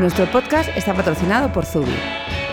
[0.00, 1.92] Nuestro podcast está patrocinado por Zubi.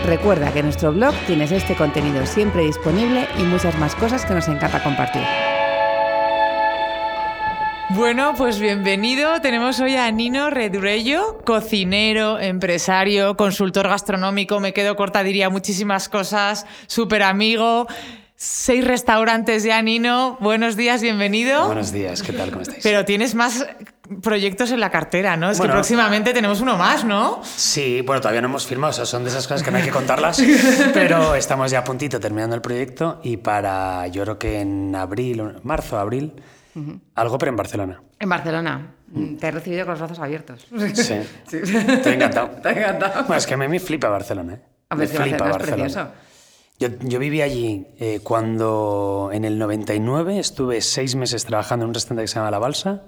[0.04, 4.34] Recuerda que en nuestro blog tienes este contenido siempre disponible y muchas más cosas que
[4.34, 5.22] nos encanta compartir.
[7.88, 9.40] Bueno, pues bienvenido.
[9.40, 14.60] Tenemos hoy a Nino Redurello, cocinero, empresario, consultor gastronómico.
[14.60, 16.66] Me quedo corta, diría muchísimas cosas.
[16.86, 17.86] Súper amigo.
[18.36, 20.36] Seis restaurantes ya, Nino.
[20.40, 21.64] Buenos días, bienvenido.
[21.64, 22.50] Buenos días, ¿qué tal?
[22.50, 22.82] ¿Cómo estáis?
[22.82, 23.66] Pero tienes más
[24.22, 25.50] proyectos en la cartera, ¿no?
[25.50, 27.40] Es que próximamente tenemos uno más, ¿no?
[27.42, 29.84] Sí, bueno, todavía no hemos firmado, o sea, son de esas cosas que no hay
[29.84, 30.42] que contarlas,
[30.94, 35.42] pero estamos ya a puntito terminando el proyecto y para, yo creo que en abril,
[35.62, 36.34] marzo, abril,
[37.14, 38.02] algo, pero en Barcelona.
[38.20, 38.94] En Barcelona.
[39.10, 40.66] Mm, te he recibido con los brazos abiertos.
[40.94, 41.14] Sí.
[41.52, 42.50] Estoy encantado.
[42.62, 43.24] Te encantado.
[43.24, 44.94] Bueno, es que a mí me flipa Barcelona, ¿eh?
[44.94, 46.12] me flipa Barcelona.
[46.78, 51.94] Yo, yo, viví allí eh, cuando en el 99 estuve seis meses trabajando en un
[51.94, 53.02] restaurante que se llama La Balsa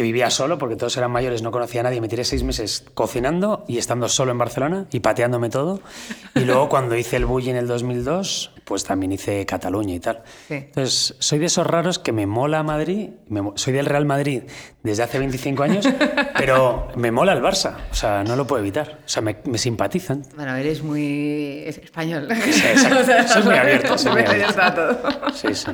[0.00, 2.00] que vivía solo porque todos eran mayores, no conocía a nadie.
[2.00, 5.82] Me tiré seis meses cocinando y estando solo en Barcelona y pateándome todo.
[6.34, 10.22] Y luego cuando hice el Bulli en el 2002, pues también hice Cataluña y tal.
[10.48, 13.10] Entonces, soy de esos raros que me mola Madrid.
[13.56, 14.44] soy del Real Madrid
[14.82, 15.86] desde hace 25 años,
[16.38, 17.74] pero me mola el Barça.
[17.90, 19.00] O sea, no lo puedo evitar.
[19.04, 20.22] O sea, me, simpatizan.
[20.34, 22.26] Bueno, eres muy español.
[22.42, 22.52] Sí,
[23.28, 23.98] soy muy abierto.
[23.98, 24.98] Soy muy abierto.
[25.34, 25.70] Sí, sí.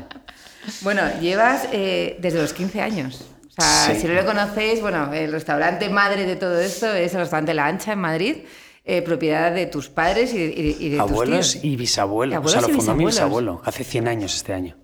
[0.80, 3.35] Bueno, llevas eh, desde los 15 años.
[3.58, 7.20] O sea, si no lo conocéis, bueno, el restaurante madre de todo esto es el
[7.20, 8.36] restaurante La Ancha en Madrid.
[8.84, 11.64] Eh, propiedad de tus padres y, y, de Abuelos tus tíos.
[11.64, 12.44] y bisabuelos.
[12.44, 14.76] o sea, lo fundó mi bisabuelo hace 100 años este año.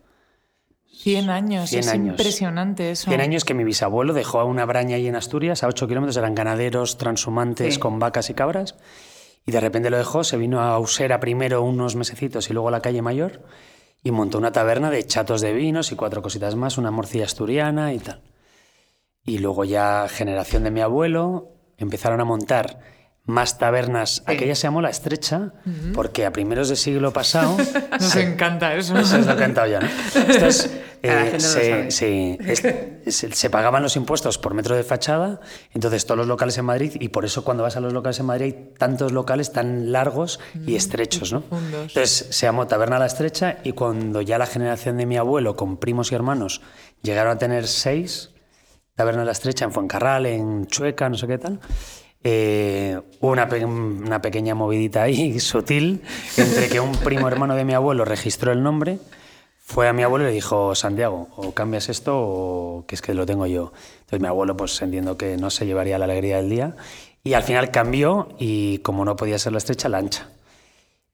[1.03, 2.09] 100 años, 100 es años.
[2.09, 3.11] impresionante eso.
[3.11, 6.17] 100 años que mi bisabuelo dejó a una braña ahí en Asturias, a 8 kilómetros,
[6.17, 8.77] eran ganaderos transhumantes con vacas y cabras,
[9.47, 12.73] y de repente lo dejó, se vino a Usera primero unos mesecitos y luego a
[12.73, 13.43] la calle Mayor,
[14.03, 17.93] y montó una taberna de chatos de vinos y cuatro cositas más, una morcilla asturiana
[17.93, 18.21] y tal.
[19.25, 22.79] Y luego ya generación de mi abuelo empezaron a montar
[23.25, 24.23] más tabernas.
[24.27, 25.53] Aquella se llamó La Estrecha,
[25.95, 27.57] porque a primeros de siglo pasado...
[27.57, 28.99] Nos se, encanta eso.
[28.99, 29.89] Eso es lo que ya, ¿no?
[31.03, 31.91] eh, se,
[33.11, 35.41] se, pagaban los impuestos por metro de fachada,
[35.73, 38.27] entonces todos los locales en Madrid, y por eso cuando vas a los locales en
[38.27, 41.43] Madrid hay tantos locales tan largos y estrechos, ¿no?
[41.51, 45.77] Entonces se llamó Taberna La Estrecha y cuando ya la generación de mi abuelo, con
[45.77, 46.61] primos y hermanos,
[47.03, 48.32] llegaron a tener seis
[48.95, 51.61] Taberna la Estrecha en Fuencarral, en Chueca, no sé qué tal.
[52.25, 56.03] Eh, una, una, pequeña movidita ahí, sutil,
[56.37, 58.99] entre que un primo hermano de mi abuelo registró el nombre,
[59.59, 63.15] fue a mi abuelo y le dijo, Santiago, o cambias esto o que es que
[63.15, 63.73] lo tengo yo.
[64.01, 66.77] Entonces mi abuelo, pues entiendo que no se llevaría la alegría del día,
[67.25, 70.29] y al final cambió y como no podía ser la estrecha, la ancha.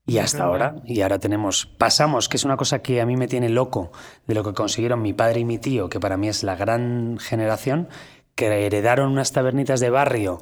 [0.09, 3.29] Y hasta ahora, y ahora tenemos, pasamos, que es una cosa que a mí me
[3.29, 3.93] tiene loco
[4.27, 7.19] de lo que consiguieron mi padre y mi tío, que para mí es la gran
[7.19, 7.89] generación,
[8.35, 10.41] que heredaron unas tabernitas de barrio,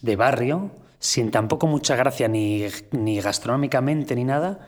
[0.00, 4.66] de barrio, sin tampoco mucha gracia ni, ni gastronómicamente ni nada,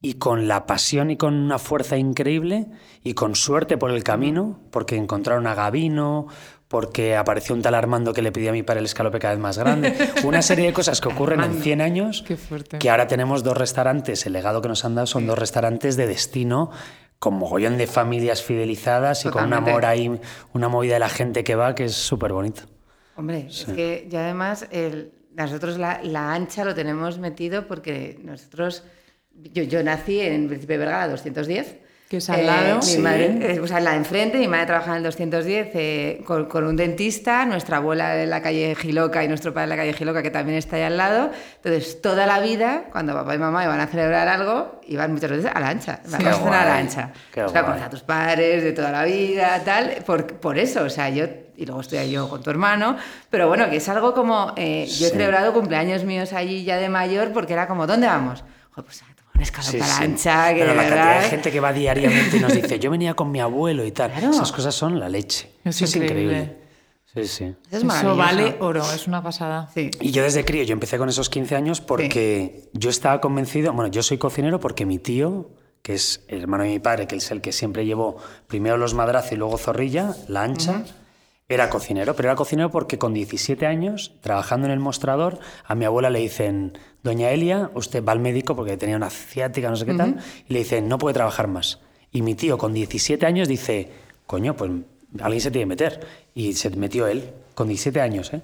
[0.00, 2.68] y con la pasión y con una fuerza increíble
[3.04, 6.26] y con suerte por el camino, porque encontraron a Gavino,
[6.72, 9.42] porque apareció un tal Armando que le pidió a mi padre el escalope cada vez
[9.42, 9.94] más grande.
[10.24, 12.24] Una serie de cosas que ocurren en 100 años,
[12.78, 16.06] que ahora tenemos dos restaurantes, el legado que nos han dado son dos restaurantes de
[16.06, 16.70] destino
[17.18, 20.18] con mogollón de familias fidelizadas y con un amor ahí,
[20.54, 22.62] una movida de la gente que va que es súper bonito.
[23.16, 24.66] Hombre, es que ya además
[25.36, 28.84] nosotros la, la, ancha lo tenemos metido porque nosotros,
[29.34, 31.82] yo, yo nací en Príncipe Vergara 210
[32.12, 32.80] que es al lado.
[32.82, 35.70] Eh, mi madre, eh, o sea, la de enfrente, mi madre trabaja en el 210
[35.72, 39.70] eh, con, con, un dentista, nuestra abuela en la calle Giloca y nuestro padre en
[39.70, 41.30] la calle Giloca, que también está ahí al lado.
[41.56, 45.50] Entonces, toda la vida, cuando papá y mamá iban a celebrar algo, iban muchas veces
[45.54, 46.00] a la ancha.
[46.12, 47.12] a la ancha.
[47.46, 50.02] o sea, con a tus padres de toda la vida, tal.
[50.04, 51.24] Por, por eso, o sea, yo
[51.56, 52.96] y luego estoy yo con tu hermano,
[53.30, 57.32] pero bueno, que es algo como, yo he celebrado cumpleaños míos allí ya de mayor
[57.32, 58.44] porque era como, ¿dónde vamos?
[58.74, 59.02] pues
[59.34, 62.90] una ancha, que Pero la cantidad de gente que va diariamente y nos dice, yo
[62.90, 64.10] venía con mi abuelo y tal.
[64.12, 65.50] Esas cosas son la leche.
[65.64, 66.62] Es, es increíble.
[67.14, 67.54] Sí, sí.
[67.70, 69.68] Es Eso vale oro, es una pasada.
[69.74, 73.90] Y yo desde crío, yo empecé con esos 15 años porque yo estaba convencido, bueno,
[73.90, 75.50] yo soy cocinero porque mi tío,
[75.82, 78.94] que es el hermano de mi padre, que es el que siempre llevó primero los
[78.94, 80.84] madrazos y luego zorrilla, la ancha,
[81.52, 85.84] Era cocinero, pero era cocinero porque con 17 años, trabajando en el mostrador, a mi
[85.84, 89.84] abuela le dicen, doña Elia, usted va al médico porque tenía una ciática, no sé
[89.84, 90.16] qué tal,
[90.48, 91.80] y le dicen, no puede trabajar más.
[92.10, 93.90] Y mi tío, con 17 años, dice,
[94.26, 94.70] coño, pues
[95.20, 96.06] alguien se tiene que meter.
[96.34, 98.40] Y se metió él, con 17 años, ¿eh?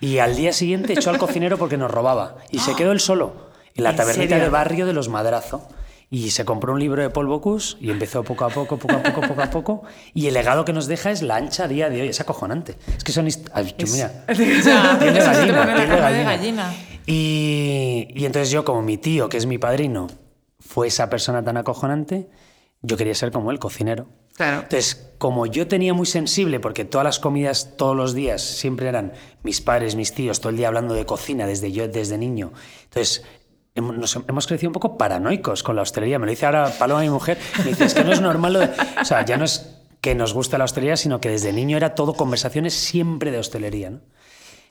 [0.00, 2.36] Y al día siguiente echó al cocinero porque nos robaba.
[2.50, 5.68] Y se quedó él solo, en la tabernita del barrio de los Madrazo.
[6.12, 9.02] Y se compró un libro de Paul Bocuse y empezó poco a poco, poco a
[9.02, 9.82] poco, poco a poco.
[10.12, 12.08] Y el legado que nos deja es la ancha día de hoy.
[12.08, 12.76] Es acojonante.
[12.96, 13.26] Es que son...
[13.26, 14.24] Mira,
[16.24, 16.74] gallina.
[17.06, 20.08] Y, y entonces yo, como mi tío, que es mi padrino,
[20.58, 22.28] fue esa persona tan acojonante,
[22.82, 24.08] yo quería ser como él, cocinero.
[24.36, 24.62] Claro.
[24.62, 29.12] Entonces, como yo tenía muy sensible, porque todas las comidas todos los días siempre eran
[29.42, 32.52] mis padres, mis tíos, todo el día hablando de cocina desde yo, desde niño.
[32.84, 33.22] Entonces,
[33.80, 36.18] nos hemos crecido un poco paranoicos con la hostelería.
[36.18, 38.58] Me lo dice ahora Paloma, mi mujer, me dice, es que no es normal lo
[38.60, 38.70] de...
[39.00, 41.94] O sea, ya no es que nos gusta la hostelería, sino que desde niño era
[41.94, 43.90] todo conversaciones siempre de hostelería.
[43.90, 44.00] ¿no?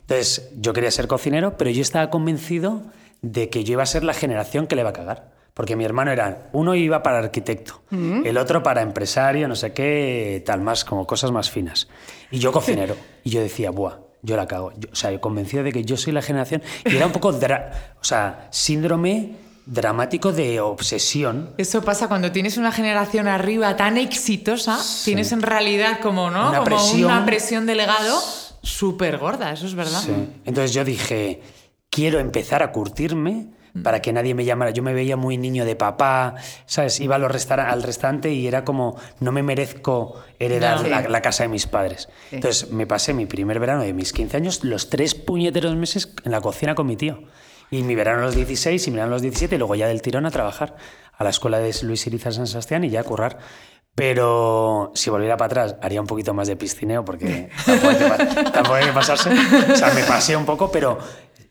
[0.01, 2.81] Entonces, yo quería ser cocinero, pero yo estaba convencido
[3.21, 5.39] de que yo iba a ser la generación que le va a cagar.
[5.53, 8.25] Porque mi hermano era, uno iba para arquitecto, mm.
[8.25, 11.89] el otro para empresario, no sé qué, tal, más, como cosas más finas.
[12.31, 12.95] Y yo cocinero.
[13.23, 14.73] Y yo decía, buah, yo la cago.
[14.91, 16.61] o sea, convencido de que yo soy la generación.
[16.85, 19.35] Y era un poco, o sea, síndrome
[19.65, 21.51] dramático de obsesión.
[21.57, 26.49] Eso pasa cuando tienes una generación arriba tan exitosa, tienes en realidad como, ¿no?
[26.49, 28.19] Una como presión, una presión de legado
[28.63, 30.01] súper gorda, eso es verdad.
[30.01, 30.11] Sí.
[30.45, 31.41] Entonces yo dije,
[31.89, 33.47] quiero empezar a curtirme.
[33.83, 34.71] Para que nadie me llamara.
[34.71, 36.35] Yo me veía muy niño de papá,
[36.65, 36.99] ¿sabes?
[36.99, 42.09] Iba al restaurante y era como, no me merezco heredar la, casa de mis padres.
[42.31, 46.31] Entonces me pasé mi primer verano de mis 15 años, los tres puñeteros meses en
[46.31, 47.23] la cocina con mi tío.
[47.71, 49.87] Y mi verano a los 16 y mi verano a los 17 y luego ya
[49.87, 50.75] del tirón a trabajar
[51.15, 53.37] a la escuela de Luis Iriza San Sebastián y ya a currar.
[53.93, 57.49] Pero si volviera para atrás, haría un poquito más de piscineo porque
[58.53, 59.29] tampoco hay que, pasarse.
[59.29, 60.97] O sea, me pasé un poco, pero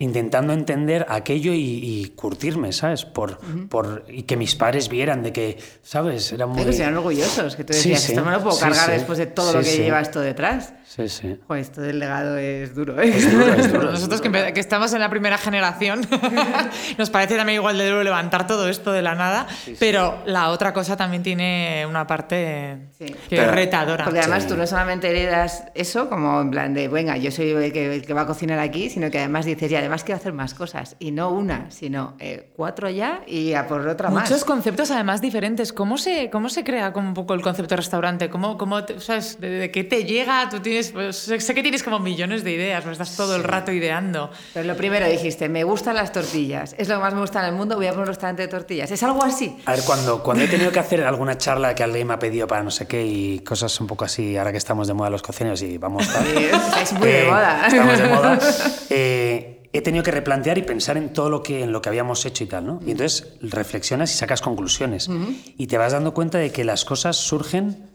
[0.00, 3.05] intentando entender aquello y, curtirme, ¿sabes?
[3.05, 6.33] Por, por, y que mis padres vieran de que, ¿sabes?
[6.33, 6.65] Era muy...
[6.65, 9.77] Que orgullosos, que tú decías, esto me lo puedo cargar después de todo lo que
[9.77, 10.75] lleva esto detrás.
[10.87, 11.39] Sí, sí.
[11.47, 13.09] Pues esto del legado es duro, ¿eh?
[13.09, 13.93] Es duro, es duro.
[13.93, 16.06] Nosotros Que, que, estamos en la primera generación,
[16.99, 19.47] nos parece también igual de duro levantar todo esto de la nada,
[19.79, 24.05] pero la otra cosa también tiene una parte que es retadora.
[24.05, 27.73] Porque además tú no solamente heredas eso, como en plan de, venga, yo soy el
[27.73, 30.96] que, va a cocinar aquí, sino que además dices, y además quiero hacer más cosas.
[30.99, 34.29] Y no una, sino eh, cuatro ya y a por otra más.
[34.29, 35.73] Muchos conceptos además diferentes.
[35.73, 38.31] ¿Cómo se, cómo se crea como un poco el concepto de restaurante?
[38.31, 39.40] ¿Cómo, cómo ¿sabes?
[39.40, 40.49] ¿De, de qué te llega?
[40.49, 43.73] Tú tienes pues, sé que tienes como millones de ideas, me estás todo el rato
[43.73, 44.31] ideando.
[44.55, 47.46] Pero lo primero dijiste, me gustan las tortillas, es lo que más me gusta en
[47.46, 48.90] el mundo, voy a poner un restaurante de tortillas.
[48.90, 49.56] ¿Es algo así?
[49.67, 52.46] A ver, cuando, cuando he tenido que hacer alguna charla que alguien me ha pedido
[52.46, 55.23] para no sé qué y cosas un poco así, ahora que estamos de moda los
[55.23, 56.08] cocineros y vamos...
[56.17, 57.67] a estáis muy de moda.
[57.67, 58.38] Estamos de moda.
[58.90, 62.25] Eh, he tenido que replantear y pensar en todo lo que, en lo que habíamos
[62.25, 62.81] hecho y tal, ¿no?
[62.87, 65.09] Y entonces reflexionas y sacas conclusiones.
[65.56, 67.88] Y te vas dando cuenta de que las cosas surgen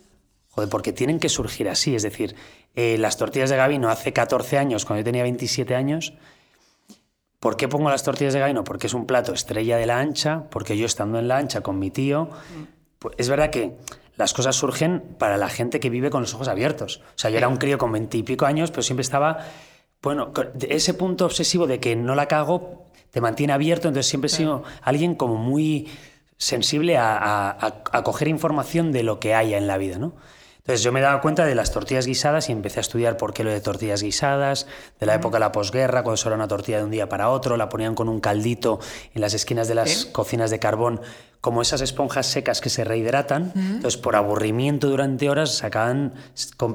[0.53, 1.95] Joder, porque tienen que surgir así.
[1.95, 2.35] Es decir,
[2.75, 6.13] eh, las tortillas de Gabino hace 14 años, cuando yo tenía 27 años,
[7.39, 8.63] ¿por qué pongo las tortillas de Gabino?
[8.63, 11.79] Porque es un plato estrella de la ancha, porque yo estando en la ancha con
[11.79, 12.29] mi tío,
[12.99, 13.77] pues es verdad que
[14.15, 16.97] las cosas surgen para la gente que vive con los ojos abiertos.
[16.97, 19.39] O sea, yo era un crío con 20 y pico años, pero siempre estaba,
[20.03, 20.31] bueno,
[20.67, 24.63] ese punto obsesivo de que no la cago te mantiene abierto, entonces siempre he sido
[24.81, 25.87] alguien como muy
[26.37, 30.13] sensible a, a, a coger información de lo que haya en la vida, ¿no?
[30.57, 33.43] Entonces yo me daba cuenta de las tortillas guisadas y empecé a estudiar por qué
[33.43, 34.65] lo de tortillas guisadas,
[34.97, 37.29] de la época de la posguerra, cuando eso era una tortilla de un día para
[37.29, 38.79] otro, la ponían con un caldito
[39.13, 41.01] en las esquinas de las cocinas de carbón,
[41.43, 43.51] como esas esponjas secas que se rehidratan.
[43.53, 46.13] Entonces por aburrimiento durante horas sacaban,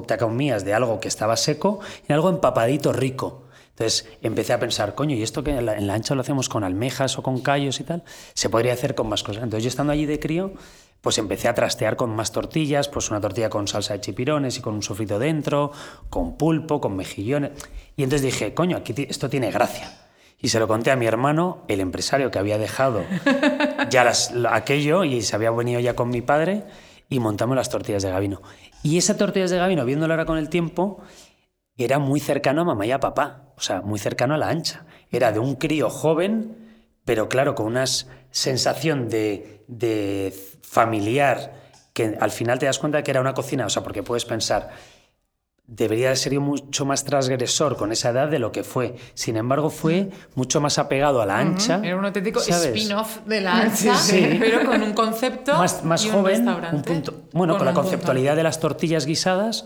[0.05, 3.47] te comías de algo que estaba seco y algo empapadito rico.
[3.71, 7.17] Entonces empecé a pensar, coño, ¿y esto que en la, ancha lo hacemos con almejas
[7.17, 8.03] o con callos y tal?
[8.35, 9.41] Se podría hacer con más cosas.
[9.41, 10.53] Entonces yo estando allí de crío
[11.01, 14.61] pues empecé a trastear con más tortillas, pues una tortilla con salsa de chipirones y
[14.61, 15.71] con un sofrito dentro,
[16.11, 17.53] con pulpo, con mejillones.
[17.97, 20.08] Y entonces dije, coño, aquí esto tiene gracia.
[20.41, 23.03] Y se lo conté a mi hermano, el empresario que había dejado
[23.89, 24.11] ya
[24.51, 26.63] aquello y se había venido ya con mi padre
[27.09, 28.41] y montamos las tortillas de Gabino.
[28.81, 31.01] Y esa tortillas de Gabino, viéndola ahora con el tiempo,
[31.75, 34.85] era muy cercano a mamá y a papá, o sea, muy cercano a la ancha.
[35.11, 36.57] Era de un crío joven,
[37.03, 41.53] pero claro, con una sensación de, de familiar
[41.93, 44.69] que al final te das cuenta que era una cocina, o sea, porque puedes pensar,
[45.69, 48.95] debería ser mucho más transgresor con esa edad de lo que fue.
[49.13, 51.79] Sin embargo, fue mucho más apegado a la ancha.
[51.83, 53.95] Era un auténtico spin-off de la ancha,
[54.39, 58.59] pero con un concepto más, más joven, un, punto, bueno, con, la conceptualidad de las
[58.59, 59.65] tortillas guisadas,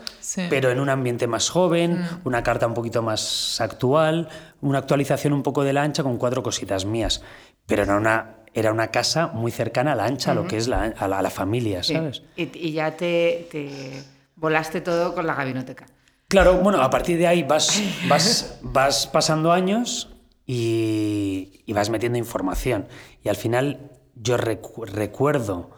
[0.50, 2.20] pero en un ambiente más joven, mm.
[2.24, 4.28] una carta un poquito más actual,
[4.60, 7.22] una actualización un poco de la ancha con cuatro cositas mías,
[7.66, 10.68] pero era una era una casa muy cercana a la ancha, a lo que es
[10.68, 12.22] la, a, la, familia, ¿sabes?
[12.36, 14.04] Y, ya te, te
[14.36, 15.86] volaste todo con la gabinoteca.
[16.34, 20.10] Claro, bueno, a partir de ahí vas, vas, vas pasando años
[20.44, 22.88] y, vas metiendo información.
[23.22, 25.70] Y al final yo recuerdo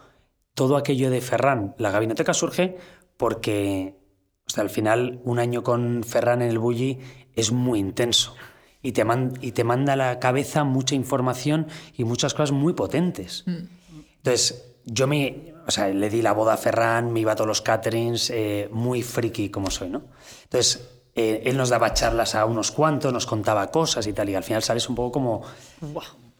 [0.54, 1.74] todo aquello de Ferran.
[1.76, 2.78] La gabinoteca surge
[3.18, 3.98] porque
[4.46, 7.00] o al final un año con Ferran en el Bulli
[7.34, 8.34] es muy intenso
[8.80, 9.04] y te,
[9.42, 11.66] y te manda a la cabeza mucha información
[11.98, 13.44] y muchas cosas muy potentes.
[13.46, 13.66] Mm.
[14.16, 17.48] Entonces, yo me, o sea, le di la boda a Ferran, me iba a todos
[17.48, 20.02] los caterings, eh, muy friki como soy, ¿no?
[20.44, 24.34] Entonces, eh, él nos daba charlas a unos cuantos, nos contaba cosas y tal, y
[24.36, 25.42] al final sales un poco como...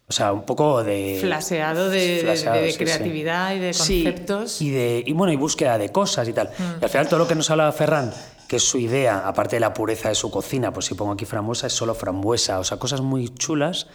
[0.09, 1.19] O sea, un poco de...
[1.21, 4.63] Flaseado de, creatividad y de conceptos.
[4.63, 6.47] y, de, y bueno, y búsqueda de cosas y tal.
[6.57, 6.81] Mm.
[6.81, 8.13] Y al final todo lo que nos hablaba Ferran,
[8.47, 11.25] que es su idea, aparte de la pureza de su cocina, pues si pongo aquí
[11.25, 13.89] frambuesa, es solo frambuesa, o sea, cosas muy chulas,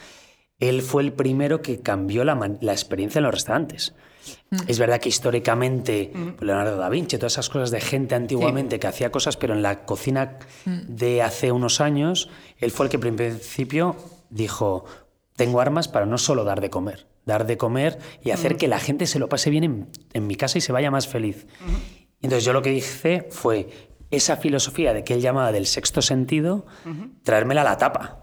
[0.61, 3.93] él fue el primero que cambió la, la experiencia en los restaurantes.
[4.51, 4.57] Mm.
[4.67, 6.29] Es verdad que históricamente mm.
[6.33, 9.63] pues, Leonardo da Vinci, todas esas cosas de gente antiguamente que hacía cosas, pero en
[9.63, 10.81] la cocina mm.
[10.87, 13.95] de hace unos años, él fue el que en principio
[14.29, 14.85] dijo,
[15.35, 18.79] tengo armas para no solo dar de comer, dar de comer y hacer que la
[18.79, 21.47] gente se lo pase bien en, mi casa y se vaya más feliz.
[22.21, 26.67] Entonces yo lo que hice fue esa filosofía de que él llamaba del sexto sentido,
[27.23, 28.20] traérmela a la tapa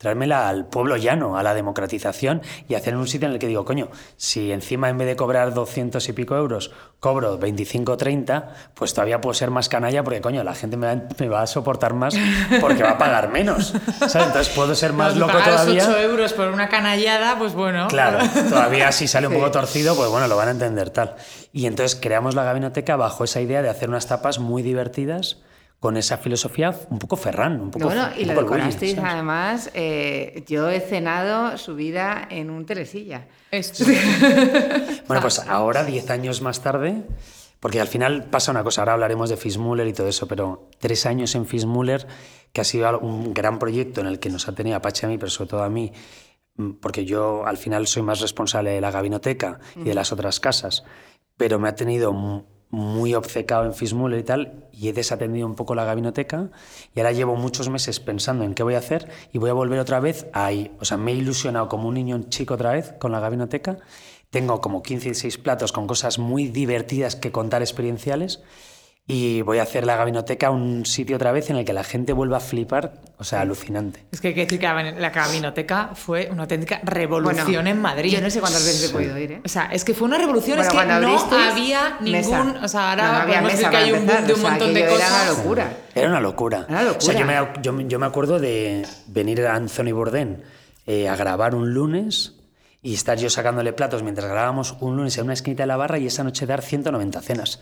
[0.00, 3.66] traérmela al pueblo llano, a la democratización y hacer un sitio en el que digo,
[3.66, 8.48] coño, si encima en vez de cobrar 200 y pico euros cobro 25 o 30,
[8.72, 12.14] pues todavía puedo ser más canalla porque, coño, la gente me va, a soportar más
[12.62, 13.74] porque va a pagar menos.
[14.00, 15.86] Entonces puedo ser más loco todavía.
[15.86, 17.88] 8 euros por una canallada, pues bueno.
[17.88, 21.16] Claro, todavía si sale un poco torcido, pues bueno, lo van a entender tal.
[21.52, 25.42] Y entonces creamos la gabinoteca bajo esa idea de hacer unas tapas muy divertidas
[25.80, 30.68] con esa filosofía un poco Ferran, un poco Bueno, y lo decorasteis además, eh, yo
[30.68, 33.26] he cenado su vida en un telesilla.
[35.08, 37.02] bueno, pues ahora, diez años más tarde,
[37.60, 41.06] porque al final pasa una cosa, ahora hablaremos de Fismuller y todo eso, pero tres
[41.06, 42.06] años en Fismuller,
[42.52, 45.16] que ha sido un gran proyecto en el que nos ha tenido Apache a mí,
[45.16, 45.92] pero sobre todo a mí,
[46.56, 50.40] mm, porque yo al final soy más responsable de la gabinoteca y de las otras
[50.40, 50.84] casas,
[51.38, 52.12] pero me ha tenido
[52.70, 56.50] muy obcecado en Fismuller y tal, y he desatendido un poco la gabinoteca,
[56.94, 59.78] y ahora llevo muchos meses pensando en qué voy a hacer, y voy a volver
[59.78, 60.70] otra vez ahí.
[60.80, 63.78] O sea, me he ilusionado como un niño chico otra vez con la gabinoteca.
[64.30, 68.40] Tengo como 15 y 16 platos con cosas muy divertidas que contar experienciales,
[69.10, 72.12] y voy a hacer la gabinoteca un sitio otra vez en el que la gente
[72.12, 74.04] vuelva a flipar, o sea, alucinante.
[74.12, 78.12] Es que hay que decir que la gabinoteca fue una auténtica revolución en Madrid.
[78.12, 79.40] Yo no sé cuántas veces he podido ir, ¿eh?
[79.44, 82.56] O sea, es que fue una revolución, es que no había ningún...
[82.62, 85.10] O sea, ahora no, podemos decir que hay un boom de un montón de cosas.
[85.10, 85.76] Era una locura.
[85.94, 86.66] Era una locura.
[86.68, 86.98] Era locura.
[86.98, 90.42] O sea, yo me, yo, me, acuerdo de venir a Anthony Bourdain
[90.86, 92.34] eh, a grabar un lunes
[92.80, 95.98] y estar yo sacándole platos mientras grabábamos un lunes en una esquinita de la barra
[95.98, 97.60] y esa noche dar 190 cenas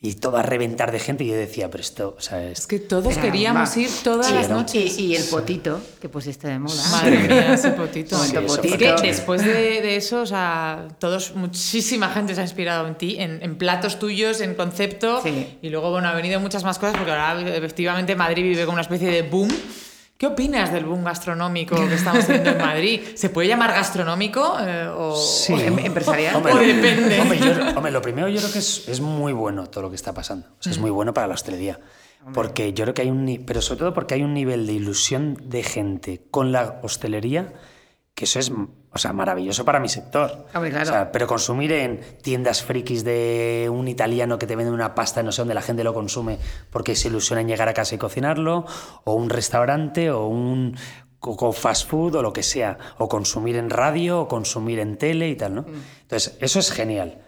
[0.00, 1.24] y todo a reventar de gente.
[1.24, 4.98] Y yo decía, pero esto, o sea, es, que todos queríamos ir todas las noches.
[4.98, 6.82] Y, el potito, que pues está de moda.
[6.90, 8.18] Madre mía, ese potito.
[8.30, 13.56] que después de, eso, o sea, todos, muchísima gente se ha inspirado en ti, en,
[13.56, 15.22] platos tuyos, en concepto,
[15.62, 18.82] y luego, bueno, ha venido muchas más cosas, porque ahora efectivamente Madrid vive como una
[18.82, 19.48] especie de boom
[20.18, 23.00] ¿Qué opinas del boom gastronómico que estamos teniendo en Madrid?
[23.16, 25.14] ¿Se puede llamar gastronómico eh, o,
[25.48, 26.36] em, empresarial?
[26.36, 27.20] Hombre, depende?
[27.76, 30.46] Hombre, lo primero yo creo que es, muy bueno todo lo que está pasando.
[30.64, 31.80] es muy bueno para la hostelería.
[32.32, 33.44] Porque yo creo que hay un...
[33.46, 37.52] Pero sobre todo porque hay un nivel de ilusión de gente con la hostelería
[38.16, 38.50] que eso es
[38.96, 40.46] o sea, maravilloso para mi sector.
[41.12, 45.42] pero consumir en tiendas frikis de un italiano que te vende una pasta no sé
[45.42, 46.38] dónde la gente lo consume
[46.70, 48.64] porque se ilusiona en llegar a casa y cocinarlo,
[49.04, 50.76] o un restaurante, o un
[51.52, 55.36] fast food, o lo que sea, o consumir en radio, o consumir en tele y
[55.36, 55.62] tal, ¿no?
[55.62, 55.82] Mm.
[56.02, 57.20] Entonces, eso es genial.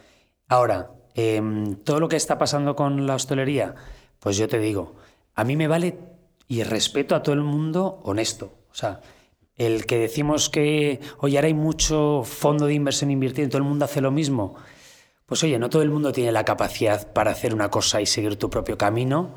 [0.49, 3.75] Ahora, em, todo lo que está pasando con la hostelería,
[4.21, 4.97] pues yo te digo,
[5.35, 5.99] a mí me vale
[6.47, 8.53] y respeto a todo el mundo honesto.
[8.71, 9.01] O sea,
[9.59, 13.85] el que decimos que, oye, ahora hay mucho fondo de inversión invirtiendo, todo el mundo
[13.85, 14.55] hace lo mismo.
[15.27, 18.37] Pues oye, no todo el mundo tiene la capacidad para hacer una cosa y seguir
[18.37, 19.35] tu propio camino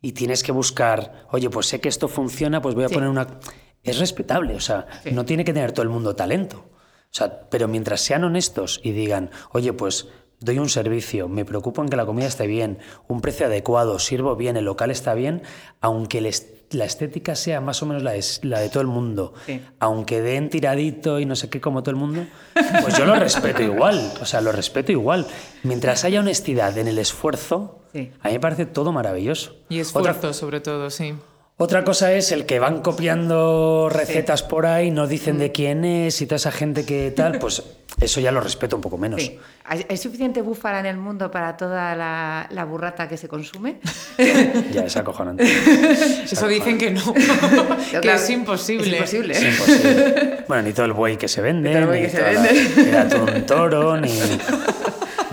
[0.00, 3.26] y tienes que buscar, oye, pues sé que esto funciona, pues voy a poner una...
[3.82, 6.64] Es respetable, o sea, no tiene que tener todo el mundo talento.
[7.14, 10.08] O sea, pero mientras sean honestos y digan, oye, pues
[10.40, 12.78] doy un servicio, me preocupo en que la comida esté bien,
[13.08, 15.42] un precio adecuado, sirvo bien, el local está bien,
[15.80, 16.20] aunque
[16.74, 19.34] la estética sea más o menos la de, la de todo el mundo,
[19.78, 22.26] aunque den tiradito y no sé qué como todo el mundo,
[22.82, 25.26] pues yo lo respeto igual, o sea, lo respeto igual.
[25.62, 29.56] Mientras haya honestidad en el esfuerzo, a mí me parece todo maravilloso.
[29.68, 31.14] Y esfuerzo sobre todo, sí.
[31.56, 35.52] Otra cosa es el que van copiando recetas por ahí, no dicen de mm.
[35.52, 37.62] quién es y toda esa gente que tal, pues
[38.00, 39.22] eso ya lo respeto un poco menos.
[39.64, 43.78] ¿Hay suficiente búfala en el mundo para toda la, burrata que se consume?
[44.72, 45.44] ya, es acojonante.
[46.24, 48.98] Eso dicen que no, que es imposible.
[48.98, 50.44] Es imposible.
[50.48, 53.16] Bueno, ni todo el buey que se vende, ni, el se vende.
[53.16, 54.10] un toro, ni...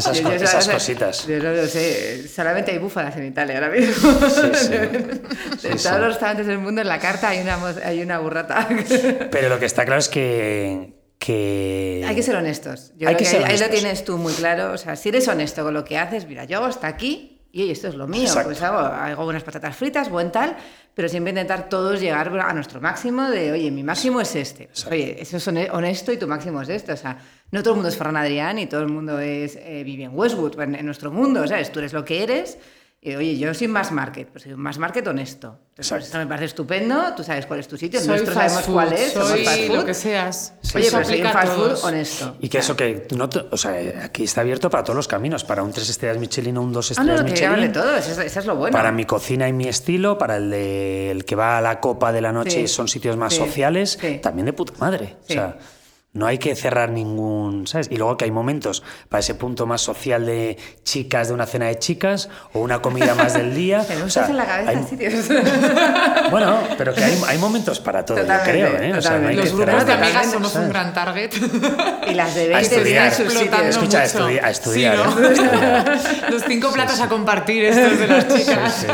[0.07, 1.27] Esas, cositas.
[1.27, 2.27] Yo no lo sé.
[2.27, 4.09] Solamente hay búfalas en Italia ahora mismo.
[5.63, 8.67] en todos los restaurantes del mundo, en la carta hay una, hay una burrata.
[9.31, 12.03] Pero lo que está claro es que, que...
[12.07, 12.91] Hay que ser honestos.
[12.97, 14.73] Yo creo que, ahí, lo tienes tú muy claro.
[14.73, 17.69] O sea, si eres honesto con lo que haces, mira, yo hago hasta aquí y
[17.69, 18.29] esto es lo mío.
[18.43, 20.55] Pues hago, hago unas patatas fritas, buen tal,
[20.93, 24.69] pero siempre intentar todos llegar a nuestro máximo de, oye, mi máximo es este.
[24.89, 26.93] Oye, eso es honesto y tu máximo es este.
[26.93, 27.17] O sea,
[27.51, 30.59] no todo el mundo es Ferran Adrián y todo el mundo es eh, Vivian Westwood
[30.61, 31.71] en, nuestro mundo, ¿sabes?
[31.71, 32.57] Tú eres lo que eres.
[33.03, 35.57] Y, oye, yo soy más market, pues soy un más market honesto.
[35.75, 39.13] Pues eso me parece estupendo, tú sabes cuál es tu sitio, nosotros sabemos cuál es,
[39.13, 39.75] soy fast food.
[39.75, 40.53] lo que seas.
[40.75, 42.37] oye, pero soy un fast food honesto.
[42.39, 45.63] Y que eso que, no o sea, aquí está abierto para todos los caminos, para
[45.63, 47.61] un tres estrellas Michelin o un dos estrellas ah, no, Michelin.
[47.61, 48.77] de todo, eso, es lo bueno.
[48.77, 52.11] Para mi cocina y mi estilo, para el, de, el que va a la copa
[52.11, 55.15] de la noche y son sitios más sociales, también de puta madre.
[55.27, 55.57] O sea,
[56.13, 57.87] no hay que cerrar ningún, ¿sabes?
[57.89, 61.67] Y luego que hay momentos para ese punto más social de chicas, de una cena
[61.67, 63.83] de chicas, o una comida más del día.
[63.87, 65.13] Te o sea, en la cabeza sitios.
[66.31, 68.93] Bueno, pero que hay, hay momentos para todo, yo creo, ¿eh?
[68.97, 71.31] O sea, no hay Los que grupos de amigas somos un gran target.
[72.07, 74.97] Y las de 20 días explotando Escucha, a, estudi a estudiar.
[74.97, 76.29] Sí, ¿no?
[76.29, 78.85] Los cinco platos a compartir estos de las chicas.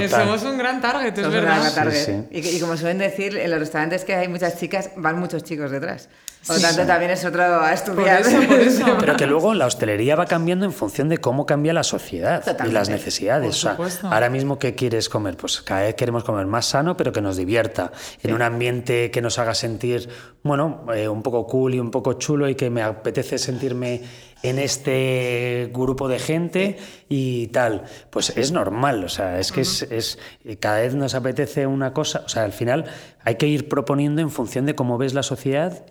[0.00, 1.92] Sí, somos un gran target, es verdad.
[2.30, 6.08] Y, como suelen decir, en los restaurantes que hay muchas chicas, van muchos chicos detrás.
[6.46, 8.24] Por lo tanto, también es otro a estudiar.
[8.98, 12.72] Pero que luego la hostelería va cambiando en función de cómo cambia la sociedad y
[12.72, 13.64] las necesidades.
[14.02, 15.36] ahora mismo, ¿qué quieres comer?
[15.36, 17.92] Pues cada vez queremos comer más sano, pero que nos divierta,
[18.24, 20.08] en un ambiente que nos haga sentir,
[20.42, 24.02] bueno, eh, un poco cool y un poco chulo y que me apetece sentirme
[24.42, 26.78] en este grupo de gente
[27.08, 27.84] y tal.
[28.10, 30.18] Pues es normal, o sea, es que es, es,
[30.60, 32.84] cada vez nos apetece una cosa, o sea, al final
[33.24, 35.84] hay que ir proponiendo en función de cómo ves la sociedad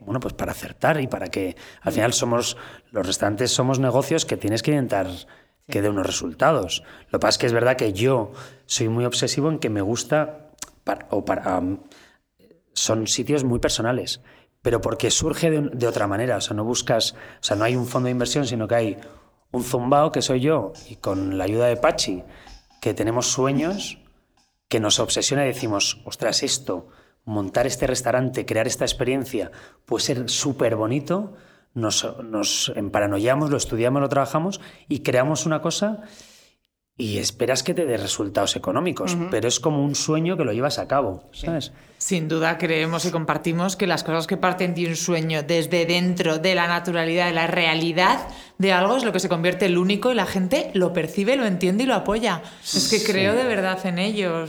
[0.00, 2.56] bueno, pues para acertar y para que al final somos,
[2.90, 5.08] los restantes somos negocios que tienes que intentar
[5.68, 6.82] que dé unos resultados.
[7.10, 8.32] Lo que pasa es que es verdad que yo
[8.66, 10.50] soy muy obsesivo en que me gusta,
[11.10, 11.62] o para,
[12.72, 14.22] son sitios muy personales,
[14.62, 17.86] pero porque surge de, otra manera, o sea, no buscas, o sea, no hay un
[17.86, 18.96] fondo de inversión, sino que hay
[19.50, 22.22] un zumbao que soy yo y con la ayuda de Pachi,
[22.80, 23.98] que tenemos sueños,
[24.68, 26.88] que nos obsesiona y decimos, ostras, esto
[27.24, 29.50] montar este restaurante, crear esta experiencia,
[29.84, 31.34] puede ser súper bonito,
[31.74, 36.04] nos, nos emparanoiamos, lo estudiamos, lo trabajamos y creamos una cosa
[37.00, 40.80] y esperas que te dé resultados económicos, pero es como un sueño que lo llevas
[40.80, 41.72] a cabo, ¿sabes?
[41.96, 46.38] Sin duda creemos y compartimos que las cosas que parten de un sueño desde dentro
[46.38, 48.26] de la naturalidad, de la realidad
[48.58, 51.36] de algo es lo que se convierte en el único y la gente lo percibe,
[51.36, 52.42] lo entiende y lo apoya.
[52.64, 54.46] Es que creo de verdad en ello.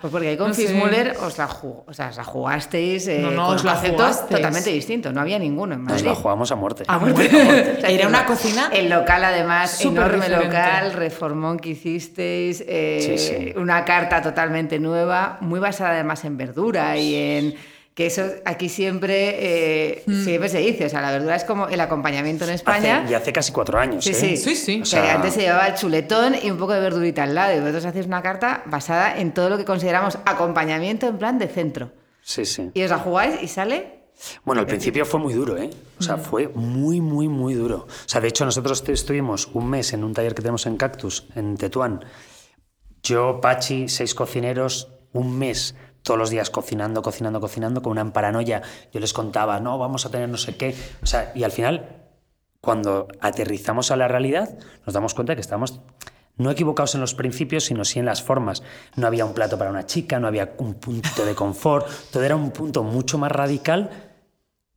[0.00, 3.30] Pues porque ahí con no Fismuller os, la o sea, os la jugasteis eh, no,
[3.32, 5.12] no, os la totalmente distinto.
[5.12, 6.04] No había ninguno en Madrid.
[6.04, 6.84] Nos la jugamos a muerte.
[6.86, 7.78] A muerte.
[7.94, 8.70] Era una cocina.
[8.72, 15.90] El local, además, enorme local, reformón que hicisteis, eh, una carta totalmente nueva, muy basada
[15.90, 17.54] además en verdura y en
[17.94, 20.24] que eso aquí siempre, eh, mm.
[20.24, 23.06] siempre se dice, o sea, la verdura es como el acompañamiento en España.
[23.08, 24.04] y hace casi cuatro años.
[24.04, 24.36] Sí, ¿eh?
[24.36, 24.80] sí, sí.
[24.82, 27.60] O sea, antes se llevaba el chuletón y un poco de verdurita al lado, y
[27.60, 31.92] vosotros hacéis una carta basada en todo lo que consideramos acompañamiento en plan de centro.
[32.22, 32.70] Sí, sí.
[32.74, 34.04] Y os la jugáis y sale
[34.44, 35.70] bueno, al principio fue muy duro, ¿eh?
[35.98, 36.20] O sea, mm.
[36.20, 37.86] fue muy, muy, muy duro.
[37.88, 41.26] O sea, de hecho, nosotros estuvimos un mes en un taller que tenemos en Cactus,
[41.34, 42.04] en Tetuán.
[43.02, 48.62] Yo, Pachi, seis cocineros, un mes todos los días cocinando, cocinando, cocinando, con una paranoia.
[48.92, 50.76] Yo les contaba, no, vamos a tener no sé qué.
[51.02, 52.04] O sea, y al final,
[52.60, 55.80] cuando aterrizamos a la realidad, nos damos cuenta de que estamos
[56.36, 58.62] no equivocados en los principios, sino sí en las formas.
[58.96, 62.36] No había un plato para una chica, no había un punto de confort, todo era
[62.36, 64.13] un punto mucho más radical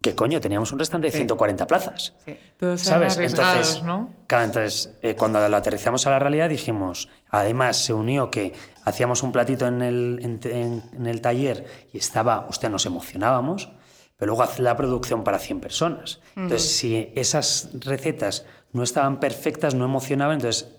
[0.02, 2.14] que coño, teníamos un restaurante de 140 plazas.
[2.24, 2.38] Sí.
[2.58, 3.18] Todos ¿Sabes?
[3.18, 4.14] Entonces, ¿no?
[4.28, 8.54] Claro, entonces eh, cuando lo aterrizamos a la realidad dijimos, además se unió que
[8.86, 13.72] hacíamos un platito en el, en, el taller y estaba, usted nos emocionábamos,
[14.18, 16.22] pero luego haz la producción para 100 personas.
[16.36, 20.76] Entonces, si esas recetas no estaban perfectas, no emocionaban, entonces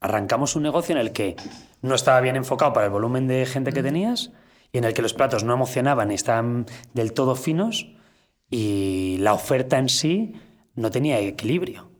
[0.00, 1.36] arrancamos un negocio en el que
[1.82, 4.32] no estaba bien enfocado para el volumen de gente que tenías
[4.72, 7.94] y en el que los platos no emocionaban, estaban del todo finos
[8.50, 10.34] y la oferta en sí
[10.74, 11.90] no tenía equilibrio.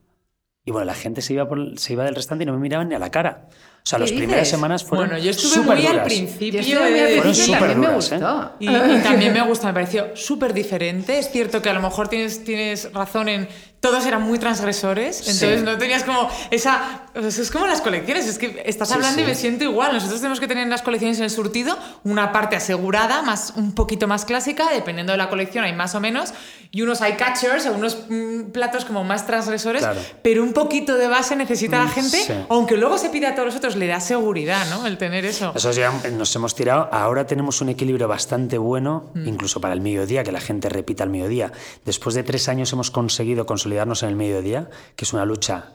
[0.65, 2.95] Y bueno, la gente se iba, se iba del restaurante y no me miraban ni
[2.95, 3.49] a la cara.
[3.83, 6.61] O sea, las primeras semanas fueron Bueno, yo estuve muy al principio.
[6.61, 8.15] Yo fueron súper me gustó.
[8.15, 8.49] ¿eh?
[8.61, 11.19] Y, y, también me gusta, me pareció súper diferente.
[11.19, 13.49] Es cierto que a lo mejor tienes, tienes razón en
[13.81, 17.07] todos eran muy transgresores, entonces no tenías como esa...
[17.15, 19.95] es como las colecciones, es que estás hablando y me siento igual.
[19.95, 23.75] Nosotros tenemos que tener en las colecciones en el surtido una parte asegurada, más, un
[23.75, 26.35] poquito más clásica, dependiendo de la colección hay más o menos,
[26.71, 29.83] y unos eye catchers o unos mm, platos como más transgresores,
[30.23, 33.47] pero un poquito de base necesita la mm, gente, aunque luego se pide a todos
[33.47, 34.87] los otros, le da seguridad, ¿no?
[34.87, 35.53] El tener eso.
[35.55, 36.89] Eso ya nos hemos tirado.
[36.93, 39.27] Ahora tenemos un equilibrio bastante bueno, mm.
[39.27, 41.53] incluso para el mediodía, que la gente repita el mediodía.
[41.85, 45.73] Después de tres años hemos conseguido consolidar en el mediodía, que es una lucha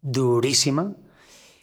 [0.00, 0.94] durísima.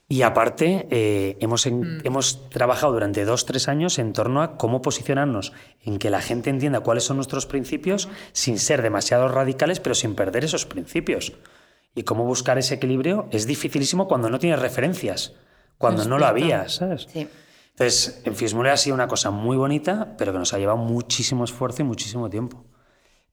[0.07, 2.01] Y aparte, eh, hemos, mm.
[2.03, 5.51] hemos trabajado durante dos, tres años en torno a cómo posicionarnos,
[5.83, 10.13] en que la gente entienda cuáles son nuestros principios, sin ser demasiado radicales, pero sin
[10.13, 11.33] perder esos principios.
[11.95, 15.33] Y cómo buscar ese equilibrio es dificilísimo cuando no tienes referencias,
[15.77, 17.07] cuando no lo había, ¿sabes?
[17.13, 21.43] Entonces, en Fismule ha sido una cosa muy bonita, pero que nos ha llevado muchísimo
[21.43, 22.65] esfuerzo y muchísimo tiempo.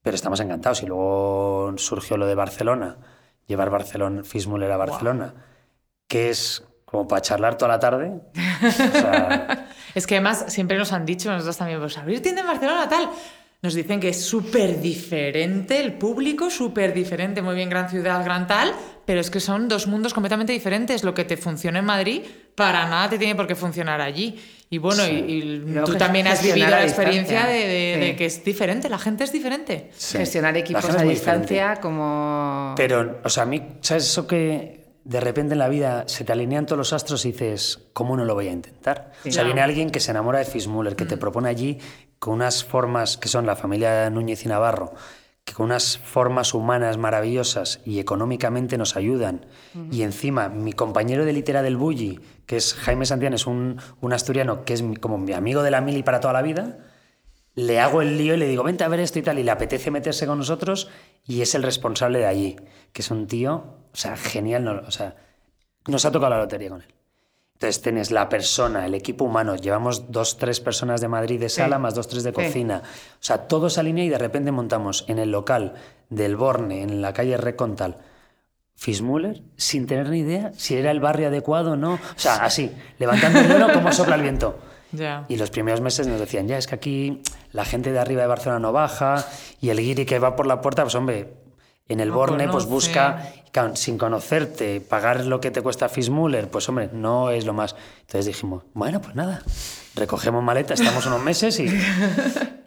[0.03, 0.83] Pero estamos encantados.
[0.83, 2.99] Y luego surgió lo de Barcelona,
[3.47, 5.35] llevar Barcelona, Fismuller a Barcelona,
[6.09, 8.21] que es como para charlar toda la tarde.
[9.95, 13.11] es que además siempre nos han dicho, nosotros también, pues abrir tienda en Barcelona, tal.
[13.63, 18.49] Nos dicen que es súper diferente el público, súper diferente, muy bien, gran ciudad, gran
[18.49, 21.05] tal, pero es que son dos mundos completamente diferentes.
[21.05, 22.23] Lo que te funciona en Madrid,
[22.57, 24.37] para nada te tiene por qué funcionar allí.
[24.69, 29.23] Y bueno, y, tú también has vivido la experiencia de, que es diferente, la gente
[29.23, 29.91] es diferente.
[29.97, 32.75] Gestionar equipos a distancia como...
[32.77, 36.33] Pero, o sea, a mí, ¿sabes eso que de repente en la vida se te
[36.33, 39.13] alinean todos los astros y dices, ¿cómo no lo voy a intentar?
[39.25, 41.21] o sea, viene alguien que se enamora de Fismuller, que te mm.
[41.21, 41.79] propone allí
[42.23, 44.95] con unas formas que son la familia Núñez y Navarro,
[45.43, 49.45] que con unas formas humanas maravillosas y económicamente nos ayudan.
[49.91, 53.81] Y encima, mi compañero de litera del Bulli, que es Jaime Santián, es un,
[54.13, 56.79] asturiano que es como mi amigo de la mili para toda la vida,
[57.57, 59.51] le hago el lío y le digo, vente a ver esto y tal, y le
[59.51, 60.91] apetece meterse con nosotros
[61.27, 62.57] y es el responsable de allí,
[62.93, 65.17] que es un tío, o sea, genial, o sea,
[65.89, 66.95] nos ha tocado la lotería con él.
[67.63, 71.79] Entonces tienes la persona, el equipo humano, llevamos dos, tres personas de Madrid de sala,
[71.79, 72.83] más dos, tres de cocina.
[72.85, 75.75] O sea, todo se alinea y de repente montamos en el local
[76.11, 77.99] del Borne, en la calle Recontal,
[78.75, 81.95] Fismuller, sin tener ni idea si era el barrio adecuado o no.
[81.95, 84.59] O sea, así, levantando el vuelo como sopla el viento.
[85.29, 87.23] Y los primeros meses nos decían, ya, es que aquí
[87.53, 89.25] la gente de arriba de Barcelona no baja
[89.61, 91.33] y el guiri que va por la puerta, pues hombre,
[91.89, 93.33] en el Borne, pues busca,
[93.75, 97.77] sin conocerte, pagar lo que te cuesta Fismuller, pues hombre, no es lo más.
[98.01, 99.43] Entonces dijimos, bueno, pues nada,
[99.95, 101.69] recogemos maleta, estamos unos meses y,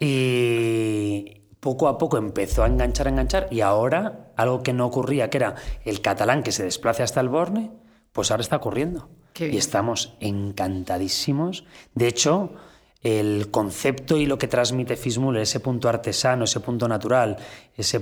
[0.00, 5.30] y poco a poco empezó a enganchar, a enganchar y ahora algo que no ocurría,
[5.30, 7.72] que era el catalán que se desplace hasta el Borne,
[8.12, 9.08] pues ahora está ocurriendo.
[9.38, 11.64] Y estamos encantadísimos.
[11.94, 12.54] De hecho,
[13.02, 17.36] el concepto y lo que transmite Fismuller, ese punto artesano, ese punto natural,
[17.76, 18.00] ese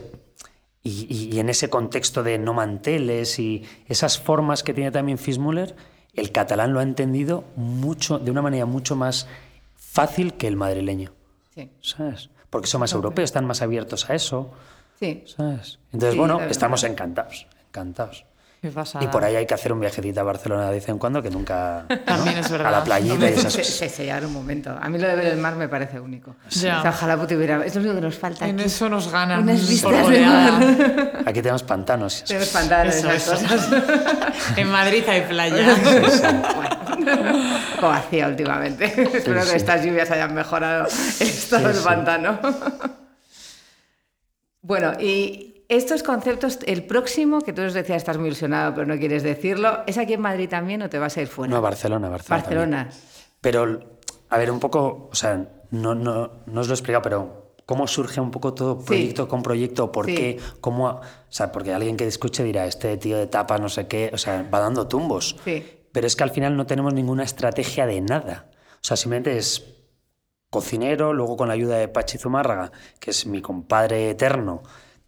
[0.86, 5.74] y, en ese contexto de no manteles y esas formas que tiene también Fismuller,
[6.12, 9.26] el catalán lo ha entendido mucho, de una manera mucho más
[9.76, 11.12] fácil que el madrileño.
[11.54, 11.70] Sí.
[11.80, 12.28] ¿Sabes?
[12.50, 14.52] Porque son más europeos, están más abiertos a eso.
[15.00, 15.24] Sí.
[15.26, 15.78] ¿Sabes?
[15.90, 18.26] Entonces, bueno, estamos encantados, encantados.
[19.00, 21.30] Y por ahí hay que hacer un viajecito a Barcelona de vez en cuando, que
[21.30, 21.84] nunca.
[22.06, 22.68] También es verdad.
[22.68, 23.92] A la playita y esas cosas.
[23.92, 24.76] sellar un momento.
[24.80, 26.36] A mí lo de ver el mar me parece único.
[26.50, 26.78] Ya.
[26.78, 27.64] O sea, ojalá pudiera.
[27.64, 28.48] Es lo único que nos falta.
[28.48, 29.42] En eso nos ganan.
[29.42, 31.22] Unas vistas de mar.
[31.26, 32.24] Aquí tenemos pantanos.
[32.26, 33.68] Tenemos pantanos, esas cosas.
[34.56, 35.76] en Madrid hay playa.
[36.56, 36.74] bueno,
[37.74, 38.84] poco vacía últimamente.
[38.84, 40.86] Espero que estas lluvias hayan mejorado
[41.20, 42.38] el estado del pantano.
[44.62, 48.98] bueno, y estos conceptos, el próximo, que tú nos decías, estás muy ilusionado, pero no
[48.98, 51.52] quieres decirlo, ¿es aquí en Madrid también o te vas a ir fuera?
[51.52, 52.42] No, Barcelona, Barcelona.
[52.42, 52.90] Barcelona.
[53.40, 53.98] Pero,
[54.28, 57.86] a ver, un poco, o sea, no, no, no os lo he explicado, pero ¿cómo
[57.86, 59.90] surge un poco todo proyecto con proyecto?
[59.90, 60.38] ¿Por qué?
[60.60, 60.86] ¿Cómo?
[60.86, 64.18] O sea, porque alguien que escuche dirá, este tío de tapa, no sé qué, o
[64.18, 65.36] sea, va dando tumbos.
[65.44, 65.64] Sí.
[65.92, 68.50] Pero es que al final no tenemos ninguna estrategia de nada.
[68.74, 69.64] O sea, simplemente es
[70.50, 74.62] cocinero, luego con la ayuda de Pachi Zumárraga, que es mi compadre eterno,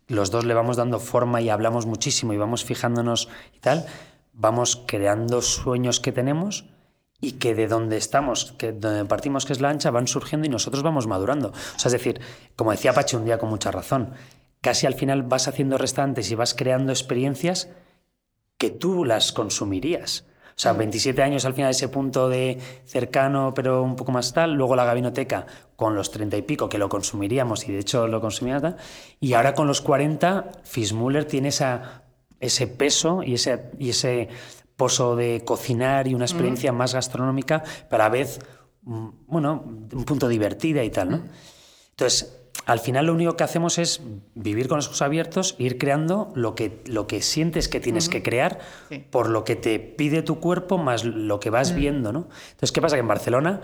[0.08, 3.86] los dos le vamos dando forma y hablamos muchísimo y vamos fijándonos y tal,
[4.32, 6.66] vamos creando sueños que tenemos
[7.20, 10.50] y que de donde estamos, que donde partimos, que es la ancha, van surgiendo y
[10.50, 11.48] nosotros vamos madurando.
[11.48, 12.20] O sea, es decir,
[12.54, 14.12] como decía Pachi un día con mucha razón,
[14.60, 17.68] casi al final vas haciendo restantes y vas creando experiencias
[18.58, 20.24] que tú las consumirías.
[20.56, 24.54] O sea, 27 años al final ese punto de cercano, pero un poco más tal.
[24.54, 28.22] Luego la gabinoteca con los 30 y pico, que lo consumiríamos y de hecho lo
[28.22, 28.74] consumíamos.
[29.20, 32.04] Y ahora con los 40, Fismuller tiene esa,
[32.40, 34.30] ese peso y ese, y ese
[34.76, 38.38] pozo de cocinar y una experiencia más gastronómica, pero a la vez,
[38.82, 41.22] mm, bueno, un punto divertida y tal, ¿no?
[41.90, 44.02] Entonces, al final lo único que hacemos es
[44.34, 48.24] vivir con los ojos abiertos, ir creando lo que, lo que sientes que tienes que
[48.24, 48.58] crear
[49.10, 51.76] por lo que te pide tu cuerpo más lo que vas mm.
[51.76, 52.28] viendo, ¿no?
[52.50, 52.96] Entonces, ¿qué pasa?
[52.96, 53.60] Que en Barcelona,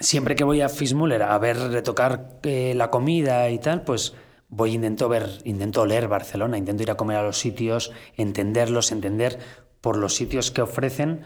[0.00, 4.14] siempre que voy a Fismuller a ver, retocar eh, la comida y tal, pues
[4.48, 9.38] voy, intento ver, intento leer Barcelona, intento ir a comer a los sitios, entenderlos, entender
[9.82, 11.20] por los sitios que ofrecen,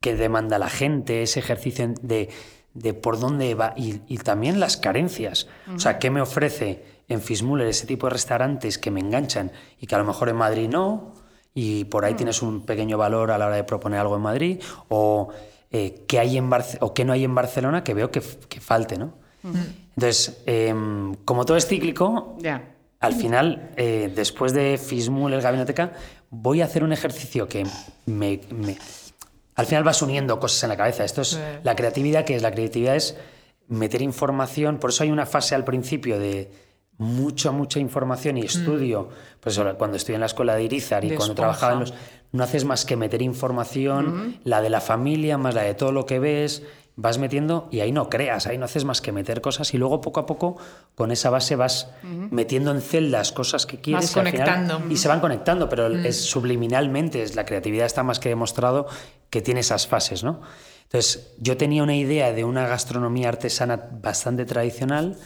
[0.00, 2.28] qué demanda la gente, ese ejercicio de
[2.78, 5.48] de por dónde va y, también las carencias.
[5.74, 9.86] O sea, ¿qué me ofrece en Fismuller ese tipo de restaurantes que me enganchan y
[9.86, 11.14] que a lo mejor en Madrid no?
[11.54, 12.16] Y por ahí mm.
[12.16, 14.62] tienes un pequeño valor a la hora de proponer algo en Madrid.
[14.88, 15.30] O
[15.70, 19.14] eh, qué hay en o qué no hay en Barcelona que veo que, falte, ¿no?
[19.42, 22.36] Entonces, em, como todo es cíclico,
[23.00, 25.92] al final, eh, después de Fismuller Gabinoteca,
[26.30, 27.66] voy a hacer un ejercicio que
[28.06, 28.40] me
[29.58, 31.04] al final vas uniendo cosas en la cabeza.
[31.04, 33.16] Esto es la creatividad, que es la creatividad es
[33.66, 36.52] meter información, por eso hay una fase al principio de
[36.96, 38.44] mucha, mucha información y mm.
[38.44, 39.08] estudio.
[39.40, 41.94] Pues cuando estoy en la escuela de Irizar y cuando trabajaba en los...
[42.30, 46.06] No haces más que meter información, la de la familia, más la de todo lo
[46.06, 46.62] que ves,
[47.00, 50.00] vas metiendo y ahí no creas, ahí no haces más que meter cosas y luego
[50.00, 50.56] poco a poco
[50.96, 54.82] con esa base vas metiendo en celdas cosas que quieres y, conectando.
[54.90, 58.88] y se van conectando, pero es subliminalmente, es la creatividad está más que demostrado
[59.30, 60.40] que tiene esas fases, ¿no?
[60.82, 65.16] Entonces, yo tenía una idea de una gastronomía artesana bastante tradicional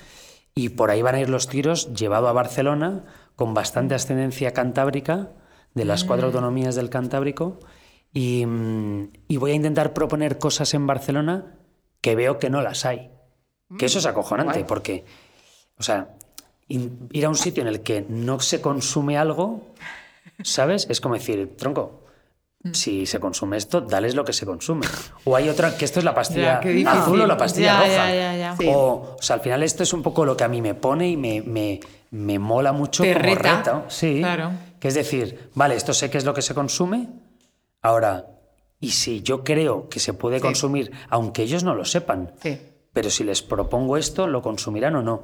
[0.54, 3.04] y por ahí van a ir los tiros llevado a Barcelona
[3.34, 5.30] con bastante ascendencia cantábrica
[5.72, 6.28] de las cuatro mm.
[6.28, 7.60] autonomías del Cantábrico
[8.12, 11.56] y, mm, y voy a intentar proponer cosas en Barcelona
[12.02, 13.10] que veo que no las hay.
[13.78, 15.04] Que eso es mm, acojonante, porque,
[15.78, 16.08] o sea,
[16.68, 19.72] ir a un sitio en el que no se consume algo,
[20.42, 20.86] ¿sabes?
[20.90, 22.02] Es como decir, tronco,
[22.64, 22.72] mm.
[22.74, 24.86] si se consume esto, dales lo que se consume.
[25.24, 28.56] O hay otra, que esto es la pastilla azul o la pastilla roja.
[28.68, 31.08] o, o sea, al final esto es un poco lo que a mí me pone
[31.08, 33.84] y me, me, me mola mucho como reto.
[33.88, 34.18] Sí.
[34.18, 34.50] Claro.
[34.78, 37.08] Que es decir, vale, esto sé qué es lo que se consume.
[37.80, 38.26] Ahora,
[38.82, 42.32] y si yo creo que se puede consumir, aunque ellos no lo sepan,
[42.92, 45.22] pero si les propongo esto, ¿lo consumirán o no?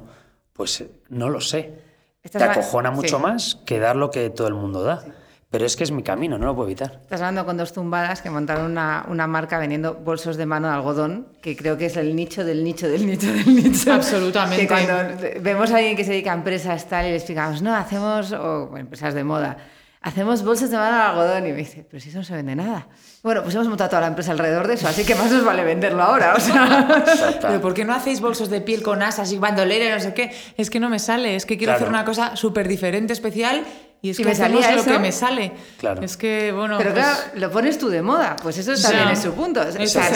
[0.53, 1.81] Pues eh, no lo sé.
[2.23, 5.03] Te acojona mucho más que dar lo que todo el mundo da.
[5.51, 6.99] Pero es que es mi camino, no lo puedo evitar.
[7.01, 10.75] Estás hablando con dos zumbadas que montaron una, una, marca vendiendo bolsos de mano de
[10.75, 13.91] algodón, que creo que es el nicho del nicho del nicho del nicho.
[13.93, 14.61] Absolutamente.
[14.61, 14.93] Que cuando
[15.41, 18.77] vemos a alguien que se dedica a empresas tal y le explicamos, no, hacemos, o
[18.77, 19.57] empresas de moda,
[20.01, 21.47] hacemos bolsas de mano de algodón.
[21.47, 22.87] Y me dice, pero si eso no se vende nada.
[23.21, 25.63] Bueno, pues hemos montado toda la empresa alrededor de eso, así que más nos vale
[25.63, 26.35] venderlo ahora.
[26.35, 27.39] O sea.
[27.41, 30.31] pero ¿por qué no hacéis bolsos de piel con asas y bandolera, no sé qué?
[30.57, 33.65] Es que no me sale, es que quiero hacer una cosa súper diferente, especial
[34.01, 35.51] y es que me salía lo que me sale.
[35.77, 36.01] Claro.
[36.01, 36.77] Es que, bueno.
[36.77, 39.61] Pero pues claro, lo pones tú de moda, pues eso también es su punto.
[39.61, 40.07] o sea,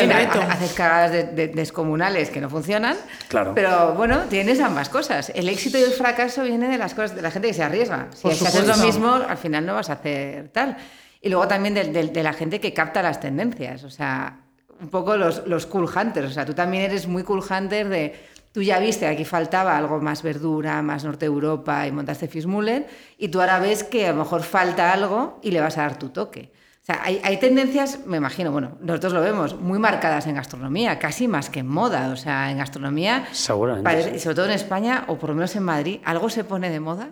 [0.49, 2.95] haces cagadas descomunales que no funcionan.
[3.27, 3.51] Claro.
[3.53, 5.31] Pero bueno, tienes ambas cosas.
[5.35, 8.07] El éxito y el fracaso viene de las cosas, de la gente que se arriesga.
[8.13, 10.77] Si, haces lo mismo, al final no vas a hacer tal.
[11.21, 13.83] Y luego también de, de, la gente que capta las tendencias.
[13.83, 14.39] O sea,
[14.79, 16.31] un poco los, los cool hunters.
[16.31, 18.15] O sea, tú también eres muy cool hunter de
[18.53, 22.87] Tú ya viste que aquí faltaba algo más verdura, más Norte Europa y montaste Fismuller,
[23.17, 25.97] y tú ahora ves que a lo mejor falta algo y le vas a dar
[25.97, 26.53] tu toque.
[26.83, 30.99] O sea, hay, hay, tendencias, me imagino, bueno, nosotros lo vemos, muy marcadas en gastronomía,
[30.99, 32.09] casi más que en moda.
[32.09, 36.01] O sea, en gastronomía, Seguramente, sobre todo en España, o por lo menos en Madrid,
[36.03, 37.11] algo se pone de moda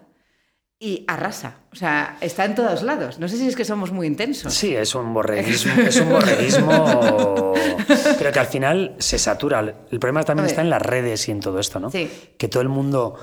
[0.83, 1.57] y arrasa.
[1.71, 3.19] O sea, está en todos lados.
[3.19, 4.51] No sé si es que somos muy intensos.
[4.51, 5.79] Sí, es un borreguismo.
[5.79, 7.53] es un borreguismo.
[8.17, 9.59] Creo que al final se satura.
[9.59, 11.91] El problema también está en las redes y en todo esto, ¿no?
[11.91, 12.33] Sí.
[12.35, 13.15] Que todo el mundo.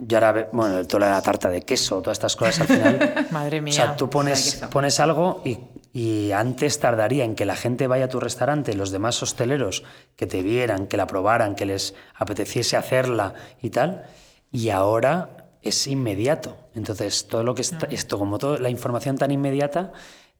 [0.00, 3.26] Ya ahora, bueno, toda la tarta de queso, todas estas cosas al final.
[3.30, 3.72] Madre mía.
[3.72, 5.58] O sea, tú pones, pones algo y,
[5.92, 9.84] y, antes tardaría en que la gente vaya a tu restaurante, los demás hosteleros,
[10.16, 14.06] que te vieran, que la probaran, que les apeteciese hacerla y tal.
[14.50, 16.56] Y ahora es inmediato.
[16.74, 19.92] Entonces, todo lo que está, esto, como toda la información tan inmediata,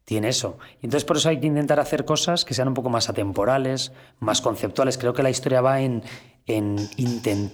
[0.04, 0.58] tiene eso.
[0.80, 3.92] Y entonces, por eso hay que intentar hacer cosas que sean un poco más atemporales,
[4.18, 4.98] más conceptuales.
[4.98, 6.02] Creo que la historia va en,
[6.46, 7.52] en intent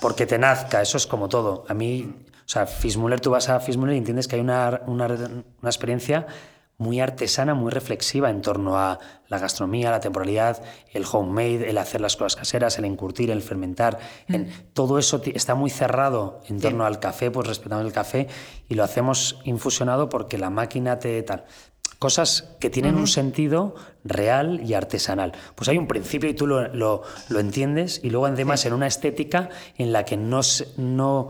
[0.00, 1.64] porque te nazca, eso es como todo.
[1.68, 5.06] A mí, o sea, Fismuller, tú vas a Fismuller y entiendes que hay una, una,
[5.06, 6.26] una experiencia
[6.78, 10.62] muy artesana, muy reflexiva en torno a la gastronomía, la temporalidad,
[10.92, 13.98] el homemade, el hacer las cosas caseras, el encurtir, el fermentar.
[14.28, 14.50] En, mm.
[14.74, 18.28] todo eso está muy cerrado en torno al café, pues respetamos el café
[18.68, 21.44] y lo hacemos infusionado porque la máquina te tal.
[21.98, 25.32] Cosas que tienen un sentido real y artesanal.
[25.54, 29.48] Pues hay un principio y tú lo, lo, entiendes y luego además en una estética
[29.78, 30.40] en la que no,
[30.76, 31.28] no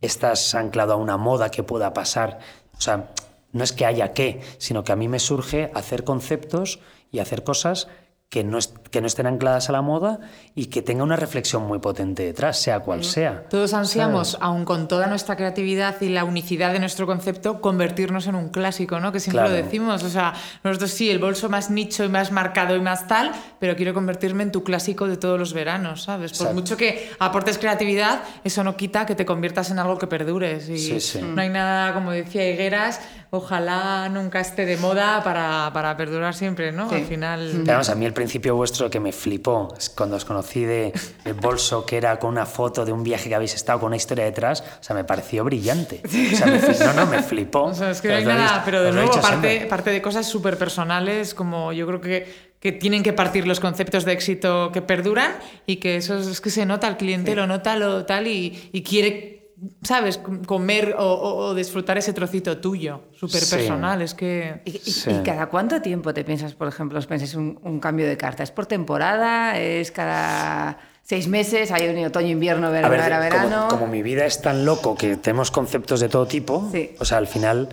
[0.00, 2.40] estás anclado a una moda que pueda pasar.
[2.76, 3.10] O sea,
[3.52, 7.44] no es que haya qué, sino que a mí me surge hacer conceptos y hacer
[7.44, 7.88] cosas
[8.28, 8.58] que no,
[8.90, 10.20] que no estén ancladas a la moda
[10.54, 13.44] y que tenga una reflexión muy potente detrás, sea cual sea.
[13.48, 18.34] Todos ansiamos, aun con toda nuestra creatividad y la unicidad de nuestro concepto, convertirnos en
[18.34, 19.12] un clásico, ¿no?
[19.12, 20.02] Que siempre lo decimos.
[20.02, 23.76] O sea, nosotros sí, el bolso más nicho y más marcado y más tal, pero
[23.76, 26.36] quiero convertirme en tu clásico de todos los veranos, ¿sabes?
[26.36, 30.68] Por mucho que aportes creatividad, eso no quita que te conviertas en algo que perdures.
[30.68, 33.00] Y no hay nada, como decía Higueras,
[33.30, 36.90] ojalá nunca esté de moda para, para perdurar siempre, ¿no?
[36.90, 37.62] Al final...
[37.64, 40.92] Pero a mí el principio vuestro que me flipó cuando os conocí de
[41.24, 43.96] el bolso que era con una foto de un viaje que habéis estado con una
[43.96, 46.00] historia detrás, o sea, me pareció brillante.
[46.04, 47.60] O sea, me, no, no, me flipó.
[47.70, 50.56] O sea, es que no hay nada, pero de nuevo, parte, parte de cosas súper
[50.56, 55.32] personales, como yo creo que que tienen que partir los conceptos de éxito que perduran
[55.66, 58.82] y que eso es que se nota, el cliente lo nota, lo tal y, y
[58.82, 59.39] quiere
[59.82, 60.18] ¿sabes?
[60.46, 64.02] Comer o, disfrutar ese trocito tuyo, súper personal.
[64.02, 64.62] Es que...
[64.64, 68.42] ¿Y, cada cuánto tiempo te piensas, por ejemplo, os pensáis un, cambio de carta?
[68.42, 69.58] ¿Es por temporada?
[69.58, 71.70] ¿Es cada seis meses?
[71.72, 73.68] ¿Hay un otoño, invierno, verano, verano?
[73.68, 77.26] Como, mi vida es tan loco que tenemos conceptos de todo tipo, o sea, al
[77.26, 77.68] final...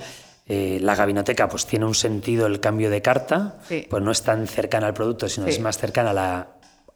[0.50, 3.58] Eh, la gabinoteca pues tiene un sentido el cambio de carta,
[3.90, 6.48] pues no es tan cercana al producto, sino es más cercana a la,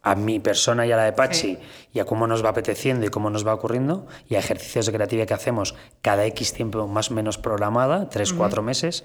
[0.04, 1.58] a mi persona y a la de Pachi
[1.94, 4.94] y a cómo nos va apeteciendo y cómo nos va ocurriendo y a ejercicios de
[4.94, 9.04] creatividad que hacemos cada X tiempo más o menos programada, tres, cuatro meses.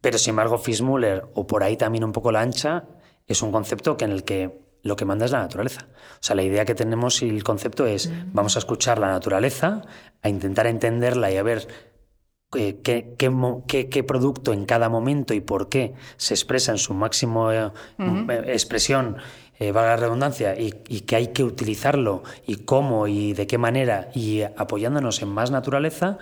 [0.00, 2.84] Pero sin embargo, Fismuller o por ahí también un poco la ancha
[3.26, 5.88] es un concepto que en el que lo que manda es la naturaleza.
[6.14, 9.82] O sea, la idea que tenemos y el concepto es vamos a escuchar la naturaleza,
[10.22, 11.68] a intentar entenderla y a ver
[12.56, 17.52] eh, qué, qué, producto en cada momento y por qué se expresa en su máximo
[17.52, 17.70] eh,
[18.46, 19.18] expresión
[19.60, 24.08] eh, valga la redundancia, y, que hay que utilizarlo y cómo y de qué manera
[24.14, 26.16] y apoyándonos en más naturaleza,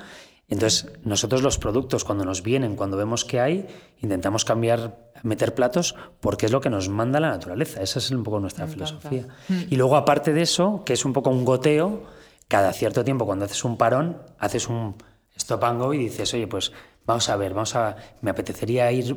[0.48, 3.68] entonces nosotros los productos cuando nos vienen, cuando vemos que hay,
[4.01, 7.81] intentamos cambiar, meter platos porque es lo que nos manda la naturaleza.
[7.81, 9.29] Esa es un poco nuestra filosofía.
[9.48, 12.07] Y luego aparte de eso, que es un poco un goteo,
[12.48, 14.96] cada cierto tiempo cuando haces un parón, haces un
[15.37, 16.72] stop and go y dices, oye, pues
[17.07, 19.16] vamos a ver, vamos a, me apetecería ir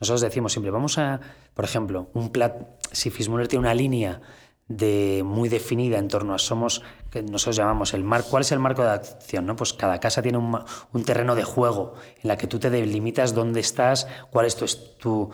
[0.00, 1.20] nosotros decimos siempre, vamos a,
[1.54, 2.54] por ejemplo, un plat,
[2.92, 4.20] si Fismuller tiene una línea
[4.68, 8.58] de, muy definida en torno a somos, que nosotros llamamos el mar, ¿cuál es el
[8.58, 9.46] marco de acción?
[9.46, 9.56] ¿no?
[9.56, 10.58] Pues cada casa tiene un,
[10.92, 14.66] un, terreno de juego en la que tú te delimitas dónde estás, cuál es tu,
[14.98, 15.30] tu,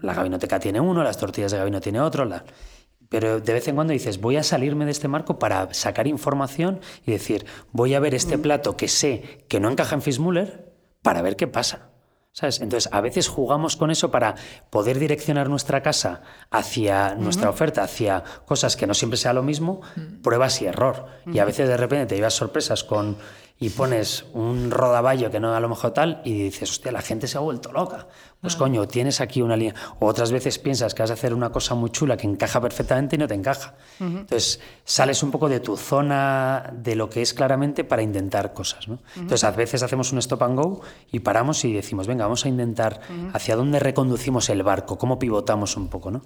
[0.00, 2.44] la gabinoteca tiene uno, las tortillas de gabino tiene otro, la,
[3.08, 6.80] pero de vez en cuando dices, voy a salirme de este marco para sacar información
[7.06, 8.42] y decir, voy a ver este mm.
[8.42, 11.93] plato que sé que no encaja en Fismuller para ver qué pasa.
[12.42, 14.34] Entonces, a veces jugamos con eso para
[14.70, 19.82] poder direccionar nuestra casa hacia nuestra oferta, hacia cosas que no siempre sea lo mismo,
[20.22, 21.06] pruebas y error.
[21.32, 23.18] Y a veces de repente te llevas sorpresas con
[23.64, 27.26] y pones un rodaballo que no a lo mejor tal y dices, hostia, la gente
[27.26, 28.08] se ha vuelto loca.
[28.38, 29.74] Pues coño, tienes aquí una línea.
[30.00, 33.16] O otras veces piensas que vas a hacer una cosa muy chula que encaja perfectamente
[33.16, 33.72] y no te encaja.
[33.98, 38.86] Entonces, sales un poco de tu zona de lo que es claramente para intentar cosas.
[38.86, 38.98] ¿no?
[39.16, 42.50] Entonces, a veces hacemos un stop and go y paramos y decimos, venga, vamos a
[42.50, 43.00] intentar
[43.32, 46.20] hacia dónde reconducimos el barco, cómo pivotamos un poco, ¿no?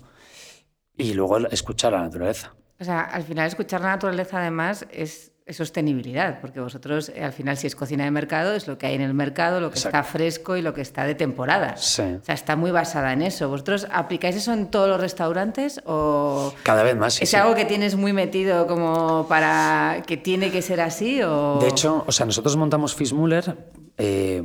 [0.97, 2.57] Y luego escuchar la naturaleza.
[2.81, 7.57] O sea, al final escuchar la naturaleza además es sostenibilidad, porque vosotros eh, al final
[7.57, 10.03] si es cocina de mercado es lo que hay en el mercado, lo que está
[10.03, 11.77] fresco y lo que está de temporada.
[11.77, 12.03] Sí.
[12.03, 13.49] O sea, está muy basada en eso.
[13.49, 17.15] ¿Vosotros aplicáis eso en todos los restaurantes o cada vez más?
[17.15, 21.59] Sí, ¿Es algo que tienes muy metido como para que tiene que ser así o
[21.61, 23.57] De hecho, o sea, nosotros montamos Fismuller
[23.97, 24.43] eh,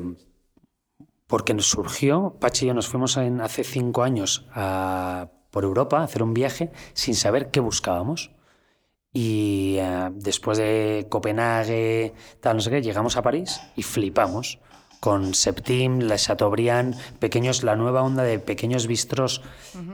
[1.28, 4.46] porque nos surgió, Pachi y yo nos fuimos hace cinco años
[5.54, 8.32] por Europa a hacer un viaje sin saber qué buscábamos.
[9.14, 14.60] Y eh, después de Copenhague, tal, no sé qué, llegamos a París y flipamos
[15.00, 19.42] con Septim, Le Chateaubriand, pequeños, la nueva onda de pequeños bistros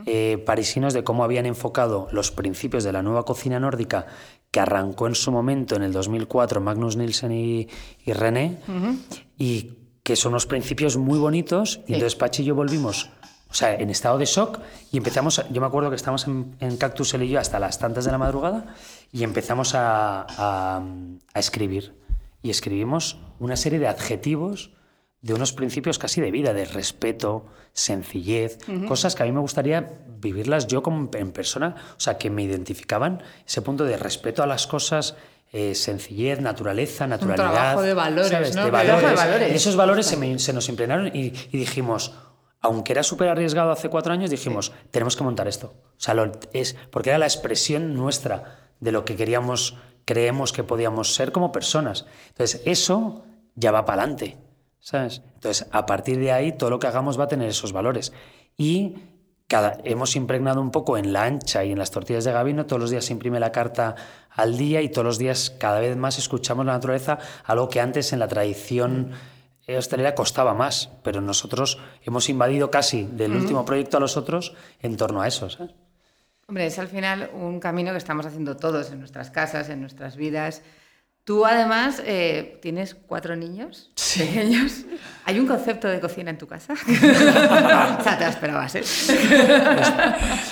[0.05, 4.05] eh, parisinos de cómo habían enfocado los principios de la nueva cocina nórdica
[4.51, 7.67] que arrancó en su momento en el 2004 Magnus Nielsen y,
[8.05, 8.59] René,
[9.35, 11.81] y que son unos principios muy bonitos.
[11.87, 13.09] Y entonces Pachi y yo volvimos
[13.49, 14.59] o sea, en estado de shock
[14.91, 17.79] y empezamos, yo me acuerdo que estábamos en, en Cactus él y yo hasta las
[17.79, 18.75] tantas de la madrugada
[19.11, 20.81] y empezamos a,
[21.33, 21.95] escribir.
[22.41, 24.71] Y escribimos una serie de adjetivos
[25.21, 29.99] de unos principios casi de vida, de respeto, sencillez, cosas que a mí me gustaría
[30.07, 34.47] vivirlas yo como en persona, o sea, que me identificaban ese punto de respeto a
[34.47, 35.15] las cosas,
[35.51, 37.47] eh, sencillez, naturaleza, naturalidad.
[37.47, 38.65] Un trabajo de valores, ¿no?
[38.65, 39.55] De valores.
[39.55, 42.13] esos valores se, nos impregnaron y, dijimos,
[42.61, 45.67] aunque era súper arriesgado hace cuatro años, dijimos, tenemos que montar esto.
[45.67, 46.15] O sea,
[46.53, 51.51] es, porque era la expresión nuestra de lo que queríamos, creemos que podíamos ser como
[51.51, 52.05] personas.
[52.29, 53.23] Entonces, eso
[53.55, 54.37] ya va para adelante.
[54.81, 55.21] ¿Sabes?
[55.35, 58.13] Entonces, a partir de ahí, todo lo que hagamos va a tener esos valores.
[58.57, 58.95] Y
[59.47, 62.81] cada, hemos impregnado un poco en la ancha y en las tortillas de Gabino, todos
[62.81, 63.95] los días se imprime la carta
[64.29, 68.13] al día y todos los días cada vez más escuchamos la naturaleza, algo que antes
[68.13, 69.11] en la tradición
[69.77, 74.97] hostelera costaba más, pero nosotros hemos invadido casi del último proyecto a los otros en
[74.97, 75.49] torno a eso.
[75.49, 75.73] ¿sabes?
[76.47, 80.15] Hombre, es al final un camino que estamos haciendo todos en nuestras casas, en nuestras
[80.15, 80.63] vidas.
[81.29, 84.77] Tú además eh, tienes cuatro niños pequeños.
[85.25, 86.73] ¿Hay un concepto de cocina en tu casa?
[87.99, 88.83] o sea, te lo esperabas, ¿eh?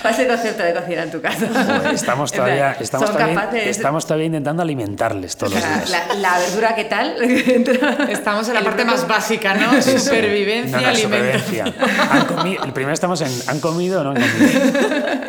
[0.00, 1.48] ¿Cuál es el concepto de cocina en tu casa?
[1.82, 5.90] Pues estamos todavía, estamos, todavía, estamos todavía intentando alimentarles todos los días.
[6.18, 7.20] La, verdura, ¿qué tal?
[8.08, 9.82] estamos en la parte más básica, ¿no?
[9.82, 11.74] Supervivencia, no, alimentación.
[12.62, 14.60] el primero estamos en ¿han comido o no han comido?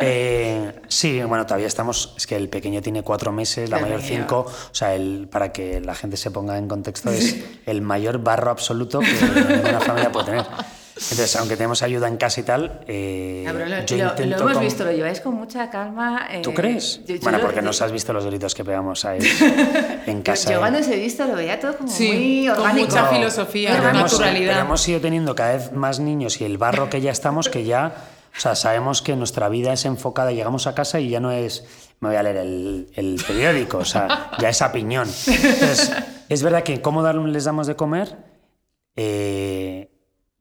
[0.02, 2.14] Eh, sí, bueno, todavía estamos...
[2.16, 4.46] Es que el pequeño tiene cuatro meses, la mayor cinco.
[4.46, 7.36] O sea, el, para que la gente se ponga en contexto, es
[7.66, 9.12] el mayor barro absoluto que
[9.56, 10.46] ninguna familia puede tener.
[11.02, 14.84] Entonces, aunque tenemos ayuda en casa y tal, eh, lo, yo intento lo hemos visto,
[14.84, 16.28] lo lleváis con mucha calma.
[16.30, 17.00] Eh, ¿Tú crees?
[17.22, 19.18] bueno, porque nos has visto los gritos que pegamos ahí
[20.06, 20.52] en casa.
[20.52, 22.88] Yo, cuando os he visto lo veía todo como muy orgánico.
[22.88, 24.58] Con mucha filosofía, pero naturalidad.
[24.58, 27.64] Hemos, hemos ido teniendo cada vez más niños y el barro que ya estamos, que
[27.64, 27.94] ya,
[28.36, 31.64] o sea, sabemos que nuestra vida es enfocada, llegamos a casa y ya no es
[32.00, 35.08] me voy a leer el, periódico, o sea, ya es a piñón.
[35.26, 35.92] Entonces,
[36.28, 38.16] es verdad que cómo les damos de comer,
[38.96, 39.90] eh,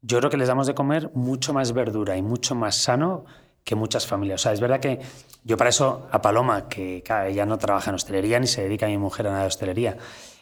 [0.02, 3.26] yo creo que les damos de comer mucho más verdura y mucho más sano
[3.66, 4.42] que muchas familias.
[4.42, 5.00] O sea, es verdad que
[5.44, 8.90] yo para eso a Paloma, que ella no trabaja en hostelería ni se dedica a
[8.90, 9.98] mi mujer a nada de hostelería,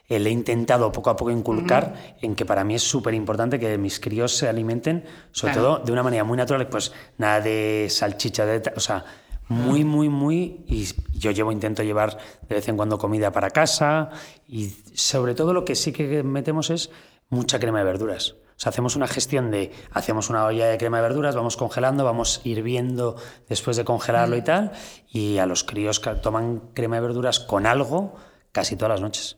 [0.09, 3.59] eh, le he intentado poco a poco inculcar en que para mí es súper importante
[3.59, 7.87] que mis críos se alimenten, sobre todo de una manera muy natural, pues nada de
[7.89, 9.03] salchicha, de, o sea,
[9.49, 10.63] muy, muy, muy.
[10.67, 10.87] Y
[11.17, 12.17] yo llevo, intento llevar
[12.47, 14.09] de vez en cuando comida para casa.
[14.47, 16.89] Y sobre todo lo que sí que metemos es
[17.29, 18.35] mucha crema de verduras.
[18.57, 22.03] O sea, hacemos una gestión de, hacemos una olla de crema de verduras, vamos congelando,
[22.03, 23.15] vamos hirviendo
[23.47, 24.71] después de congelarlo y tal,
[25.07, 28.15] y a los críos toman crema de verduras con algo
[28.51, 29.37] casi todas las noches.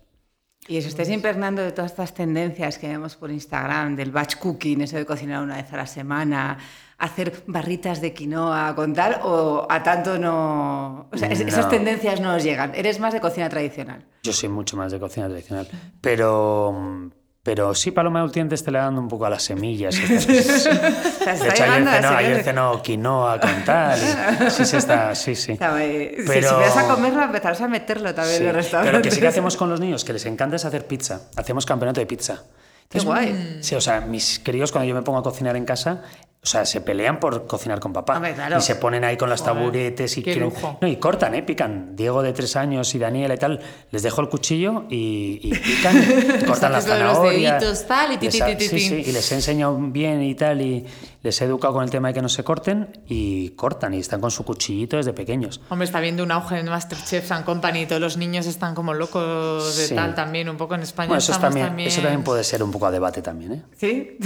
[0.70, 4.82] Y os estáis impregnando de todas estas tendencias que vemos por Instagram, del batch cooking,
[4.82, 6.57] eso de cocinar una vez a la semana,
[7.00, 11.08] hacer barritas de quinoa con tal, o a tanto no...
[11.12, 12.76] O sea, esas tendencias no os llegan.
[12.76, 14.06] Eres más de cocina tradicional.
[14.24, 15.68] Yo soy mucho más de cocina tradicional.
[16.02, 17.10] Pero,
[17.41, 19.95] pero sí, Paloma últimamente está le dando un poco a las semillas.
[20.10, 20.38] de
[21.47, 23.97] hecho, ayer cenó, quinoa con tal.
[24.52, 25.58] sí, sí, está, sí, sí.
[25.58, 28.91] pero, si, vas a comerlo, empezarás a meterlo también en el restaurante.
[28.91, 31.22] Pero que sí que hacemos con los niños, que les encanta es hacer pizza.
[31.38, 32.43] Hacemos campeonato de pizza.
[32.90, 33.60] Qué guay.
[33.62, 36.02] Sí, o sea, mis críos, cuando yo me pongo a cocinar en casa,
[36.42, 38.22] o sea, se pelean por cocinar con papá.
[38.58, 41.44] Y se ponen ahí con las taburetes y, no, y cortan, ¿eh?
[41.44, 41.98] pican.
[41.98, 43.60] Diego de tres años y Daniela y tal,
[43.92, 46.02] les dejo el cuchillo y, pican,
[46.48, 47.62] cortan las zanahorias.
[47.62, 48.42] Los tal, y, sí,
[48.80, 50.86] sí, y les he enseñado bien y tal, y
[51.22, 54.22] les he educado con el tema de que no se corten y cortan y están
[54.22, 55.60] con su cuchillito desde pequeños.
[55.70, 59.76] Hombre, está viendo un auge en Masterchef and Company, todos los niños están como locos
[59.76, 61.18] de tal también, un poco en España.
[61.18, 63.64] eso, también, eso también puede ser un poco a debate también, ¿eh?
[63.78, 64.18] Sí.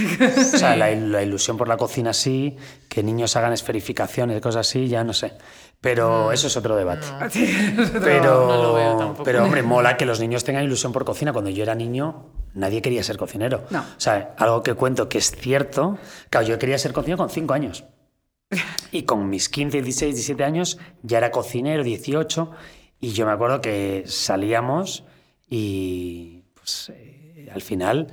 [0.54, 2.56] O sea, la, la ilusión por la cocina así,
[2.88, 5.34] que niños hagan esferificaciones, cosas así, ya no sé.
[5.84, 7.06] Pero eso es otro debate.
[8.06, 11.34] pero, pero, hombre, mola que los niños tengan ilusión por cocina.
[11.34, 13.66] Cuando yo era niño, nadie quería ser cocinero.
[13.70, 13.82] No.
[13.82, 15.98] O sea, algo que cuento que es cierto.
[16.30, 17.84] Claro, yo quería ser cocinero con 5 años.
[18.94, 22.50] Y con mis 15, 16, 17 años ya era cocinero, 18.
[23.02, 25.04] Y yo me acuerdo que salíamos
[25.50, 28.08] y pues, eh, al final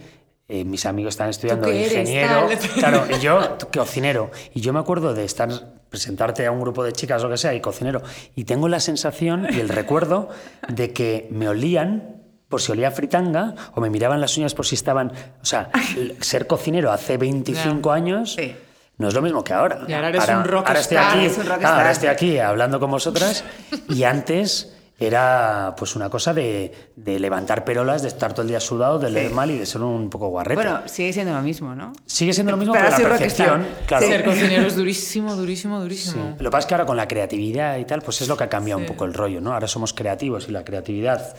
[0.49, 4.33] eh, mis amigos están estudiando ingeniero, claro, y yo cocinero.
[4.55, 7.39] Y yo me acuerdo de estar presentarte a un grupo de chicas o lo que
[7.39, 8.03] sea y cocinero
[8.35, 10.31] y tengo la sensación y el recuerdo
[10.69, 12.17] de que me olían
[12.49, 15.71] por si olía fritanga o me miraban las uñas por si estaban, o sea,
[16.21, 18.37] ser cocinero hace 25 años
[18.99, 19.81] no es lo mismo que ahora.
[19.89, 20.67] Y ahora eres un rockstar.
[20.67, 23.45] Ahora estoy aquí, ahora estoy aquí hablando con vosotras
[23.89, 28.99] y antes era pues una cosa de, levantar perolas, de estar todo el día sudado,
[28.99, 30.63] de leer mal y de ser un poco guarrete.
[30.63, 31.93] Bueno, sigue siendo lo mismo, ¿no?
[32.05, 34.07] Sigue siendo lo mismo, pero, la percepción, claro.
[34.07, 36.37] Ser cocinero es durísimo, durísimo, durísimo.
[36.39, 38.45] Lo que pasa es que ahora con la creatividad y tal, pues es lo que
[38.45, 39.55] ha cambiado un poco el rollo, ¿no?
[39.55, 41.35] Ahora somos creativos y la creatividad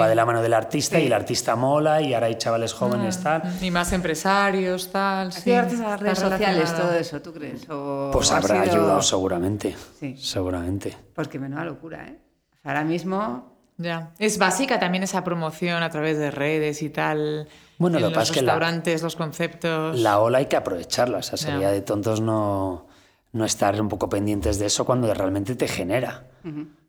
[0.00, 3.22] va de la mano del artista y el artista mola y ahora hay chavales jóvenes,
[3.22, 3.42] tal.
[3.60, 5.32] Y más empresarios, tal.
[5.32, 7.66] Sí, las redes sociales, todo eso, ¿tú crees?
[8.12, 9.76] pues habrá ayudado seguramente.
[10.00, 10.16] Sí.
[10.16, 10.96] Seguramente.
[11.14, 12.23] Pues qué menuda locura, ¿eh?
[12.64, 13.54] Ahora mismo...
[13.76, 14.12] Ya.
[14.20, 17.48] Es básica también esa promoción a través de redes y tal.
[17.78, 19.98] Bueno, lo que pasa es que restaurantes, los conceptos.
[19.98, 21.18] La ola hay que aprovecharla.
[21.18, 22.86] O sea, sería de tontos no,
[23.32, 26.28] no estar un poco pendientes de eso cuando realmente te genera.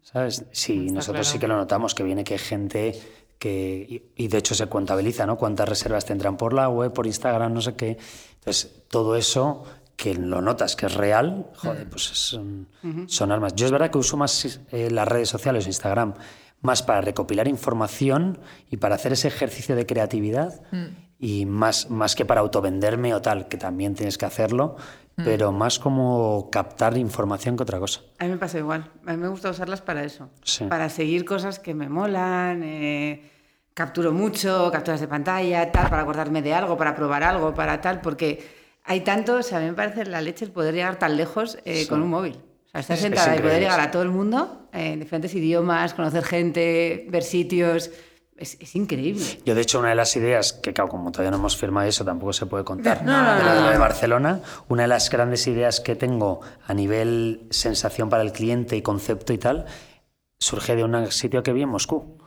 [0.04, 0.46] ¿Sabes?
[0.52, 3.02] Sí, nosotros sí que lo notamos, que viene que gente
[3.40, 4.12] que.
[4.16, 5.38] Y, de hecho se contabiliza, ¿no?
[5.38, 7.98] Cuántas reservas tendrán por la web, por Instagram, no sé qué.
[8.36, 9.64] Entonces, todo eso
[9.96, 11.90] que lo notas que es real, joder, mm.
[11.90, 12.68] pues son,
[13.08, 13.56] son armas.
[13.56, 16.14] Yo es verdad que uso más eh, las redes sociales, Instagram,
[16.62, 18.40] más para recopilar información
[18.70, 20.86] y para hacer ese ejercicio de creatividad mm.
[21.20, 24.76] y más, más que para autovenderme o tal, que también tienes que hacerlo,
[25.16, 25.24] mm.
[25.24, 28.02] pero más como captar información que otra cosa.
[28.20, 28.92] A mí me pasa igual.
[29.06, 30.30] A mí me gusta usarlas para eso,
[30.68, 32.64] para seguir cosas que me molan.
[32.64, 33.32] Eh,
[33.76, 38.00] capturo mucho, capturas de pantalla, tal, para acordarme de algo, para probar algo, para tal,
[38.00, 38.55] porque
[38.86, 41.58] hay tanto, o sea, a mí me parece la leche el poder llegar tan lejos
[41.66, 42.38] eh, con un móvil.
[42.68, 45.94] O sea, estar sentada y poder llegar a todo el mundo, eh, en diferentes idiomas,
[45.94, 47.92] conocer gente, ver sitios.
[48.38, 49.24] Es, increíble.
[49.46, 52.04] Yo, de hecho, una de las ideas, que claro, como todavía no hemos firmado eso,
[52.04, 56.42] tampoco se puede contar, de lo de Barcelona, una de las grandes ideas que tengo
[56.68, 59.66] a nivel sensación para el cliente y concepto y tal,
[60.38, 62.18] surge de un sitio que vi en Moscú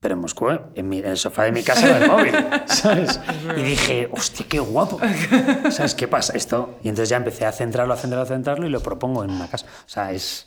[0.00, 2.34] pero en Moscú, en, el sofá de mi casa, en el móvil,
[2.64, 3.20] ¿sabes?
[3.54, 4.98] Y dije, hostia, qué guapo.
[5.70, 6.78] ¿Sabes qué pasa esto?
[6.82, 9.48] Y entonces ya empecé a centrarlo, a centrarlo, a centrarlo y lo propongo en una
[9.48, 9.66] casa.
[9.66, 10.46] O sea, es...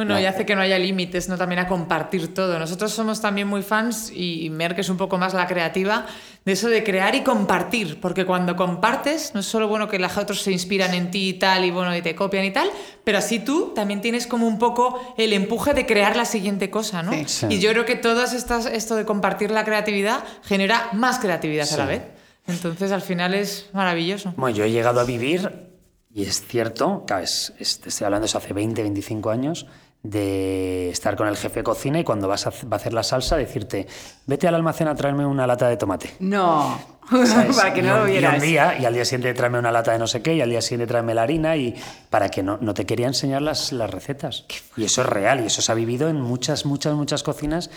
[0.00, 1.36] Bueno, y hace que no haya límites, ¿no?
[1.36, 2.58] También a compartir todo.
[2.58, 6.06] Nosotros somos también muy fans, y Merck es un poco más la creativa,
[6.42, 10.16] de eso de crear y compartir, porque cuando compartes, no es solo bueno que los
[10.16, 12.70] otros se inspiran en ti y tal, y bueno, y te copian y tal,
[13.04, 17.02] pero así tú también tienes como un poco el empuje de crear la siguiente cosa,
[17.02, 17.12] ¿no?
[17.50, 21.84] Y yo creo que todo esto de compartir la creatividad genera más creatividad a la
[21.84, 22.02] vez.
[22.46, 24.32] Entonces, al final es maravilloso.
[24.38, 25.68] Bueno, yo he llegado a vivir,
[26.14, 29.66] y es cierto, es, estoy hablando de eso hace 20, 25 años,
[30.02, 33.02] de estar con el jefe de cocina y cuando vas a, va a hacer la
[33.02, 33.86] salsa decirte,
[34.26, 36.14] vete al almacén a traerme una lata de tomate.
[36.20, 36.80] No,
[37.56, 38.32] para que no lo vieras.
[38.32, 40.40] Y, un día, y al día siguiente tráeme una lata de no sé qué, y
[40.40, 41.74] al día siguiente tráeme la harina, y
[42.08, 44.46] para que no, no te quería enseñar las, las recetas.
[44.76, 47.70] Y eso es real, y eso se ha vivido en muchas, muchas, muchas cocinas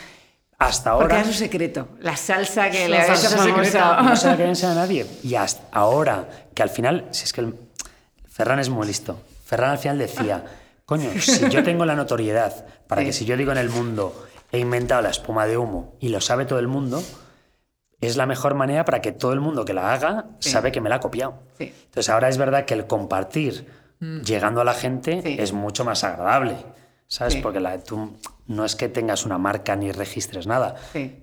[0.58, 1.08] hasta ahora.
[1.08, 1.88] Porque es un secreto.
[2.00, 4.02] La salsa que le ha hecho famosa.
[4.02, 5.06] No se la quería enseñar a nadie.
[5.22, 7.52] Y hasta ahora, que al final, si es que
[8.30, 9.20] Ferran es muy listo.
[9.44, 10.44] Ferran al final decía.
[10.86, 14.14] Coño, si yo tengo la notoriedad para que si yo digo en el mundo
[14.52, 17.02] he inventado la espuma de humo y lo sabe todo el mundo,
[18.00, 20.88] es la mejor manera para que todo el mundo que la haga sabe que me
[20.88, 21.42] la ha copiado.
[21.58, 23.66] Entonces ahora es verdad que el compartir
[24.00, 24.20] mm.
[24.20, 26.56] llegando a la gente es mucho más agradable,
[27.06, 27.36] ¿sabes?
[27.36, 28.16] Porque la, tú
[28.46, 30.76] no es que tengas una marca ni registres nada,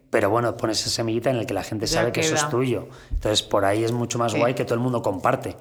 [0.10, 2.88] pero bueno, pones esa semillita en la que la gente sabe que eso es tuyo.
[3.12, 5.56] Entonces por ahí es mucho más guay que todo el mundo comparte.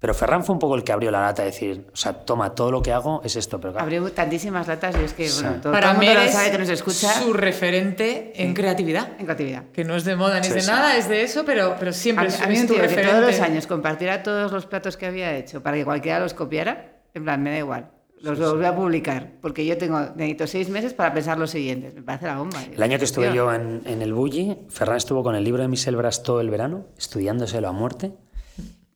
[0.00, 2.54] Pero Ferran fue un poco el que abrió la lata, de decir, o sea, toma,
[2.54, 3.60] todo lo que hago es esto.
[3.60, 6.58] Pero Abrió tantísimas latas y es que, bueno, todo, Para el mundo lo sabe que
[6.58, 7.12] nos escucha.
[7.14, 9.10] su referente en creatividad.
[9.18, 9.64] En creatividad.
[9.72, 12.26] Que no es de moda ni es de nada, es de eso, pero, pero siempre
[12.26, 15.06] a, es, a mí un tío que todos los años compartiera todos los platos que
[15.06, 17.90] había hecho para que cualquiera los copiara, en plan, me da igual.
[18.20, 21.94] Los, voy a publicar, porque yo tengo, necesito seis meses para pensar los siguientes.
[21.94, 22.62] Me parece la bomba.
[22.64, 25.68] El año que estuve yo en, en el Bulli, Ferran estuvo con el libro de
[25.68, 28.12] Michel Bras todo el verano, estudiándoselo a muerte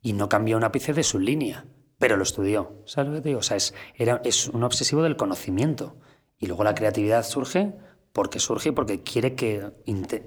[0.02, 1.64] y no cambió un ápice de su línea,
[1.98, 2.82] pero lo estudió.
[2.84, 3.38] ¿Sabes lo que te digo?
[3.38, 5.96] O sea, es, era, es un obsesivo del conocimiento.
[6.38, 7.72] Y luego la creatividad surge
[8.12, 9.70] porque surge y porque quiere que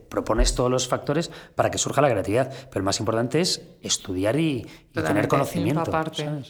[0.09, 2.51] propones todos los factores para que surja la creatividad.
[2.69, 5.91] Pero lo más importante es estudiar y, tener conocimiento.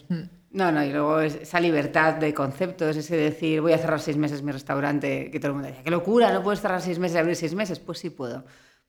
[0.07, 0.29] Mm.
[0.51, 4.41] No, no, y luego esa libertad de conceptos, ese decir, voy a cerrar seis meses
[4.43, 7.19] mi restaurante, que todo el mundo dice, qué locura, no puedes cerrar seis meses y
[7.19, 7.79] abrir seis meses.
[7.79, 8.45] Pues sí puedo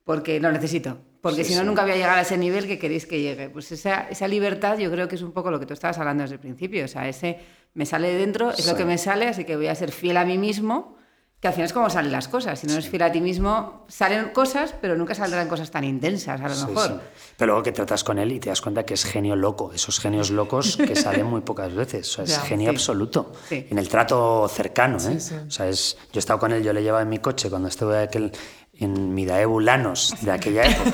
[0.07, 3.07] porque lo necesito, porque si no nunca voy a llegar a ese nivel que queréis
[3.07, 3.51] que llegue.
[3.51, 6.23] Pues esa, esa, libertad yo creo que es un poco lo que tú estabas hablando
[6.23, 7.41] desde el principio, o sea, ese
[7.75, 10.17] me sale de dentro, es lo que me sale, así que voy a ser fiel
[10.17, 10.97] a mí mismo,
[11.41, 13.85] que al final es como salen las cosas, si no eres fiel a ti mismo,
[13.89, 17.01] salen cosas, pero nunca saldrán cosas tan intensas, a lo mejor.
[17.37, 19.99] Pero luego que tratas con él y te das cuenta que es genio loco, esos
[19.99, 24.49] genios locos que salen muy pocas veces, o sea, es genio absoluto, en el trato
[24.49, 25.19] cercano, ¿eh?
[25.47, 27.67] O sea, es, yo he estado con él, yo le llevaba en mi coche cuando
[27.67, 28.31] estuve aquel
[28.79, 30.93] en Midaebu Lanos de aquella época,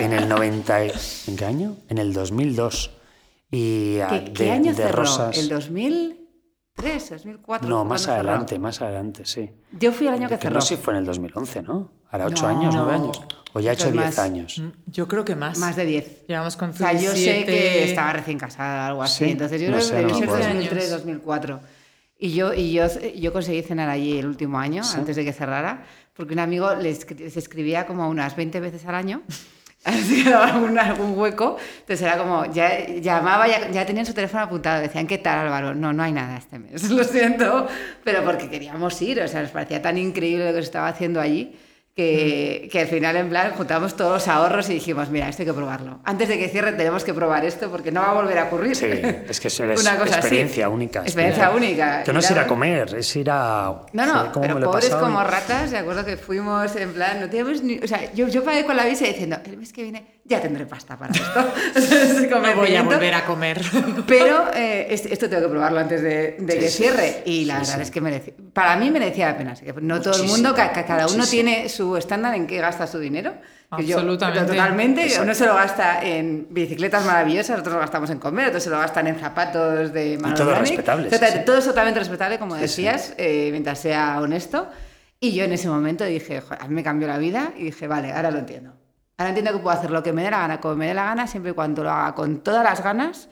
[0.00, 0.82] en el 90.
[0.82, 1.76] ¿En qué año?
[1.88, 2.90] En el 2002.
[3.50, 5.30] Y ¿Qué, de, año cerró?
[5.32, 6.24] ¿El 2000?
[6.76, 7.68] 2003, 2004.
[7.68, 9.48] No, más adelante, más adelante, sí.
[9.72, 10.56] Yo fui el año que, cerró.
[10.56, 11.92] No sé si fue en el 2011, ¿no?
[12.10, 13.22] Ahora 8 años, 9 años.
[13.52, 14.58] O ya ha hecho 10 años.
[14.58, 15.58] Mm, yo creo que más.
[15.58, 16.26] Más de 10.
[16.26, 19.24] Llevamos con O sea, yo sé que estaba recién casada, algo así.
[19.24, 20.46] Sí, Entonces yo no creo sé, que no debió ser acuerdo.
[20.46, 21.60] 2003, 2004.
[22.18, 22.86] Y yo, y yo,
[23.16, 25.84] yo conseguí cenar allí el último año, antes de que cerrara,
[26.14, 27.06] porque un amigo les,
[27.36, 29.22] escribía como unas 20 veces al año.
[29.84, 31.58] Así algún, algún hueco.
[31.80, 34.80] Entonces era como, ya llamaba, ya, ya tenían su teléfono apuntado.
[34.80, 35.74] Decían, ¿qué tal, Álvaro?
[35.74, 36.88] No, no hay nada este mes.
[36.90, 37.68] Lo siento.
[38.02, 39.20] Pero porque queríamos ir.
[39.20, 41.54] O sea, nos parecía tan increíble lo que se estaba haciendo allí
[41.94, 45.46] que, que al final, en plan, juntamos todos los ahorros y dijimos, mira, esto hay
[45.46, 46.00] que probarlo.
[46.04, 48.74] Antes de que cierre tenemos que probar esto porque no va a volver a ocurrir.
[48.74, 50.14] Sí, es que es Una cosa así.
[50.14, 51.02] experiencia única.
[51.02, 52.02] Experiencia única.
[52.02, 53.82] Que no es ir a comer, es ir a...
[53.92, 56.92] No, no, ¿cómo pero me lo he pobres como ratas, de acuerdo que fuimos en
[56.92, 57.78] plan, no teníamos ni.
[57.78, 60.64] O sea, yo, yo pagué con la visa diciendo, el mes que viene ya tendré
[60.66, 61.52] pasta para esto.
[62.30, 63.60] No voy a volver a comer.
[64.06, 67.22] Pero eh, es- esto tengo que probarlo antes de, de Sí, que cierre.
[67.26, 67.82] Y la Sí, verdad sí.
[67.82, 68.34] es que merecía.
[68.52, 69.52] Para mí merecía la pena.
[69.52, 71.42] Así que no todo el Muchísimo, mundo, ca- ca- cada uno muchísimo.
[71.50, 73.34] tiene su estándar en qué gasta su dinero.
[73.76, 74.46] que yo- Absolutamente.
[74.52, 75.02] totalmente.
[75.02, 75.24] Exacto.
[75.24, 78.78] Uno se lo gasta en bicicletas maravillosas, otros lo gastamos en comer, otros se lo
[78.78, 81.10] gastan en zapatos de Manolo todo respetable.
[81.44, 82.82] Todo es totalmente respetable, como Sí, sí.
[82.82, 84.68] decías, eh, mientras sea honesto.
[85.18, 87.88] Y yo en ese momento dije, "Joder, a mí me cambió la vida y dije,
[87.88, 88.74] vale, ahora lo entiendo.
[89.16, 91.04] Ahora entiendo que puedo hacer lo que me dé la gana, como me dé la
[91.04, 93.28] gana, siempre y cuando lo haga con todas las ganas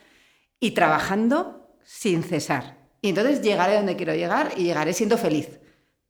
[0.61, 2.79] y trabajando sin cesar.
[3.01, 5.59] Y entonces llegaré donde quiero llegar y llegaré siendo feliz.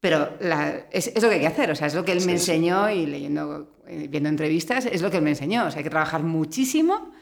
[0.00, 2.18] Pero la- es, es lo que hay que hacer, o sea, es lo que él
[2.18, 2.50] me Sí, sí.
[2.52, 5.64] enseñó y leyendo, eh, viendo entrevistas, es lo que él me enseñó.
[5.66, 7.12] O sea, hay que trabajar muchísimo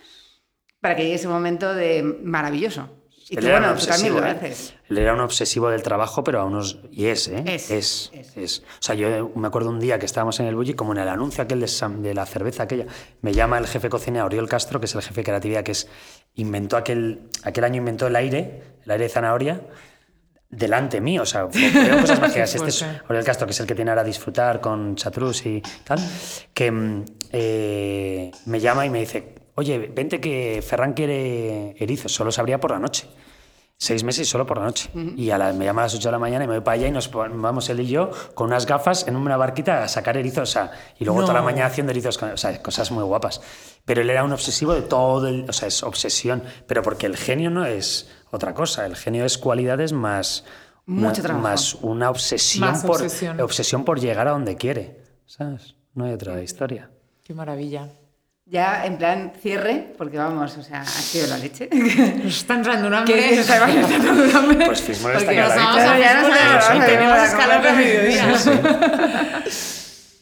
[0.80, 2.88] para que llegue ese momento de maravilloso.
[3.30, 4.76] Y Él tú, era bueno, un tú también lo obsesivo, ¿eh?
[4.88, 6.80] Él era un obsesivo del trabajo, pero a unos...
[6.90, 7.44] Y es, ¿eh?
[7.46, 8.36] Es, Es, es.
[8.36, 8.58] es.
[8.58, 11.08] O sea, yo me acuerdo un día que estábamos en el Bulli, como en el
[11.08, 12.86] anuncio aquel de, la cerveza aquella,
[13.22, 15.88] me llama el jefe cocinero, Oriol Castro, que es el jefe de creatividad, que es...
[16.34, 17.28] Inventó aquel...
[17.44, 19.60] Aquel año inventó el aire, el aire de zanahoria,
[20.48, 22.52] delante mío, o sea, fueron cosas mágicas.
[22.52, 23.02] Este es fuerte.
[23.08, 26.00] Oriol Castro, que es el que tiene ahora disfrutar con Chatrus y tal,
[26.52, 32.30] que mm, eh, me llama y me dice, oye, vente que Ferran quiere erizos, solo
[32.32, 33.06] sabría por la noche.
[33.82, 34.90] Seis meses solo por la noche.
[35.16, 36.74] Y a la- me llama a las 8 de la mañana y me voy para
[36.74, 40.18] allá y nos vamos él y yo con unas gafas en una barquita a sacar
[40.18, 40.50] erizos.
[40.50, 42.18] O sea, y luego toda la mañana haciendo erizos.
[42.18, 43.40] con- o sea, cosas muy guapas.
[43.86, 45.48] Pero él era un obsesivo de todo el.
[45.48, 46.42] O sea, es obsesión.
[46.66, 48.84] Pero porque el genio no es otra cosa.
[48.84, 50.44] El genio es cualidades más.
[50.84, 51.34] Mucho una.
[51.38, 53.40] Más una obsesión, Más por, obsesión.
[53.40, 55.00] obsesión por llegar a donde quiere.
[55.24, 55.74] ¿Sabes?
[55.94, 56.90] No hay otra historia.
[57.24, 57.88] Qué maravilla.
[58.50, 61.68] Ya en plan cierre, porque vamos, o sea, ha sido la leche.
[62.24, 63.38] Nos están dando una hambre.
[63.40, 64.66] un hambre.
[64.66, 65.70] Pues Fismol está Porque aquí a la nos vista.
[65.70, 67.66] vamos a- ya nos vamos a- tenemos comer.
[67.68, 69.40] a mediodía.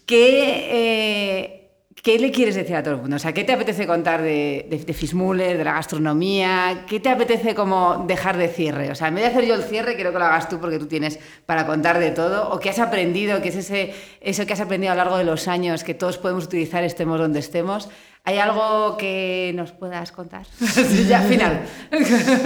[0.05, 1.55] ¿Qué, eh,
[2.03, 3.16] ¿Qué le quieres decir a todo el mundo?
[3.16, 6.85] O sea, ¿qué te apetece contar de, de, de Fismuller, de la gastronomía?
[6.89, 8.91] ¿Qué te apetece como dejar de cierre?
[8.91, 10.79] O sea, en vez de hacer yo el cierre, quiero que lo hagas tú porque
[10.79, 12.51] tú tienes para contar de todo.
[12.51, 13.43] ¿O qué has aprendido?
[13.43, 16.16] ¿Qué es ese, eso que has aprendido a lo largo de los años que todos
[16.18, 17.89] podemos utilizar estemos donde estemos?
[18.29, 20.45] ¿Hay algo que nos puedas contar?
[21.09, 21.62] Ya, final.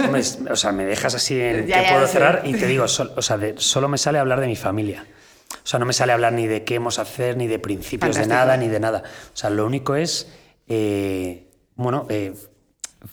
[0.05, 2.87] Hombre, o sea, me dejas así en Ya, que ya puedo cerrar y te digo,
[2.87, 5.05] sol- o sea, de- solo me sale hablar de mi familia.
[5.51, 8.15] O sea, no me sale hablar ni de qué hemos a hacer, ni de principios
[8.15, 8.33] Fantástico.
[8.33, 9.03] de nada, ni de nada.
[9.33, 10.31] O sea, lo único es,
[10.69, 12.33] eh, bueno, eh,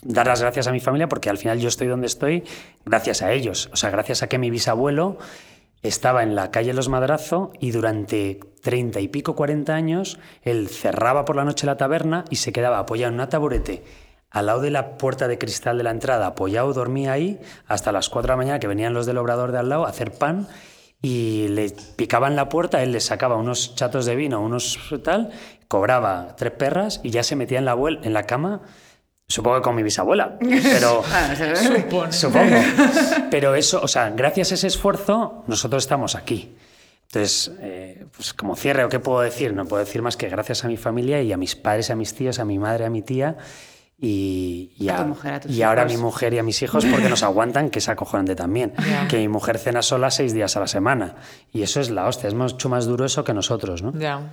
[0.03, 2.45] dar las gracias a mi familia porque al final yo estoy donde estoy
[2.85, 3.69] gracias a ellos.
[3.73, 5.17] O sea, gracias a que mi bisabuelo
[5.83, 11.25] estaba en la calle Los Madrazo y durante treinta y pico, 40 años, él cerraba
[11.25, 13.83] por la noche la taberna y se quedaba apoyado en una taburete.
[14.29, 18.09] Al lado de la puerta de cristal de la entrada, apoyado, dormía ahí hasta las
[18.09, 20.47] 4 de la mañana que venían los del obrador de al lado a hacer pan
[21.01, 25.31] y le picaban la puerta, él les sacaba unos chatos de vino, unos tal,
[25.67, 28.61] cobraba tres perras y ya se metía en la, en la cama,
[29.31, 31.03] supongo que con mi bisabuela, pero...
[31.13, 31.33] Ah.
[32.09, 32.55] Supongo.
[33.29, 36.55] Pero eso, o sea, gracias a ese esfuerzo, nosotros estamos aquí.
[37.07, 39.53] Entonces, eh, pues como cierre, ¿o qué puedo decir?
[39.53, 42.13] No puedo decir más que gracias a mi familia y a mis padres, a mis
[42.13, 43.37] tíos, a mi madre, a mi tía
[43.99, 46.85] y, y A tu mujer, a y ahora a mi mujer y a mis hijos
[46.85, 48.73] porque nos aguantan, que es acojonante también.
[48.89, 49.07] Ya.
[49.07, 51.15] Que mi mujer cena sola seis días a la semana.
[51.51, 53.93] Y eso es la hostia, es mucho más duro eso que nosotros, ¿no?
[53.99, 54.31] Ya.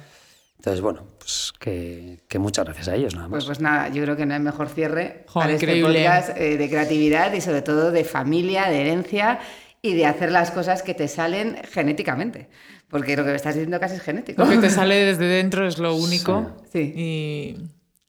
[0.58, 3.36] Entonces, bueno, pues que, que muchas gracias a ellos, nada más.
[3.36, 6.04] Pues, pues nada, yo creo que no hay mejor cierre Jo, para increíble.
[6.04, 9.38] este podcast eh, de creatividad y sobre todo de familia, de herencia
[9.82, 12.48] y de hacer las cosas que te salen genéticamente.
[12.88, 14.42] Porque lo que me estás diciendo casi es genético.
[14.42, 16.56] Lo que te sale desde dentro es lo único.
[16.72, 16.92] Sí.
[16.96, 17.56] Y,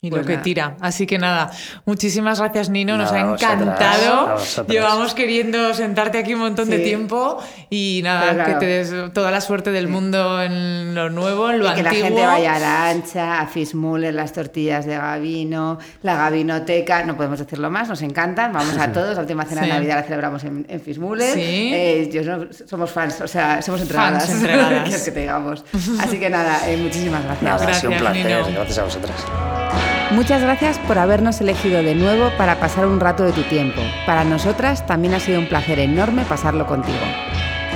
[0.02, 0.78] y lo pues que tira.
[0.80, 1.52] Así que nada,
[1.86, 4.38] muchísimas gracias Nino, nos ha encantado.
[4.70, 7.38] Llevamos queriendo sentarte aquí un montón de tiempo
[7.70, 11.70] y nada, que te des toda la suerte del mundo en lo nuevo, en lo
[11.70, 16.16] y que la gente vaya a la ancha, a Fismuller, las tortillas de Gavino, la
[16.16, 19.98] Gavinoteca, no podemos decirlo más, nos encantan, vamos a todos, la última cena de Navidad
[19.98, 21.34] la celebramos en, en Fismuller.
[21.36, 24.28] Eh, somos fans, o sea, somos entregadas.
[24.28, 25.02] Fans, entregadas.
[25.04, 25.66] que tengamos.
[26.00, 27.62] Así que nada, eh, muchísimas gracias.
[27.62, 29.89] gracias, un placer, gracias a vosotras.
[30.12, 33.80] Muchas gracias por habernos elegido de nuevo para pasar un rato de tu tiempo.
[34.08, 36.98] Para nosotras también ha sido un placer enorme pasarlo contigo.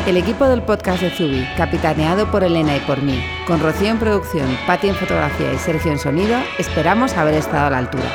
[0.08, 4.00] El equipo del podcast de Zubi, capitaneado por Elena y por mí, con Rocío en
[4.00, 8.10] producción, Patti en fotografía y Sergio en sonido, esperamos haber estado a la altura.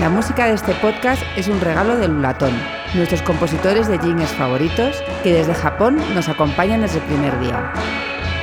[0.00, 2.52] La música de este podcast es un regalo de Lulatón,
[2.94, 7.72] nuestros compositores de jingles favoritos, que desde Japón nos acompañan desde el primer día.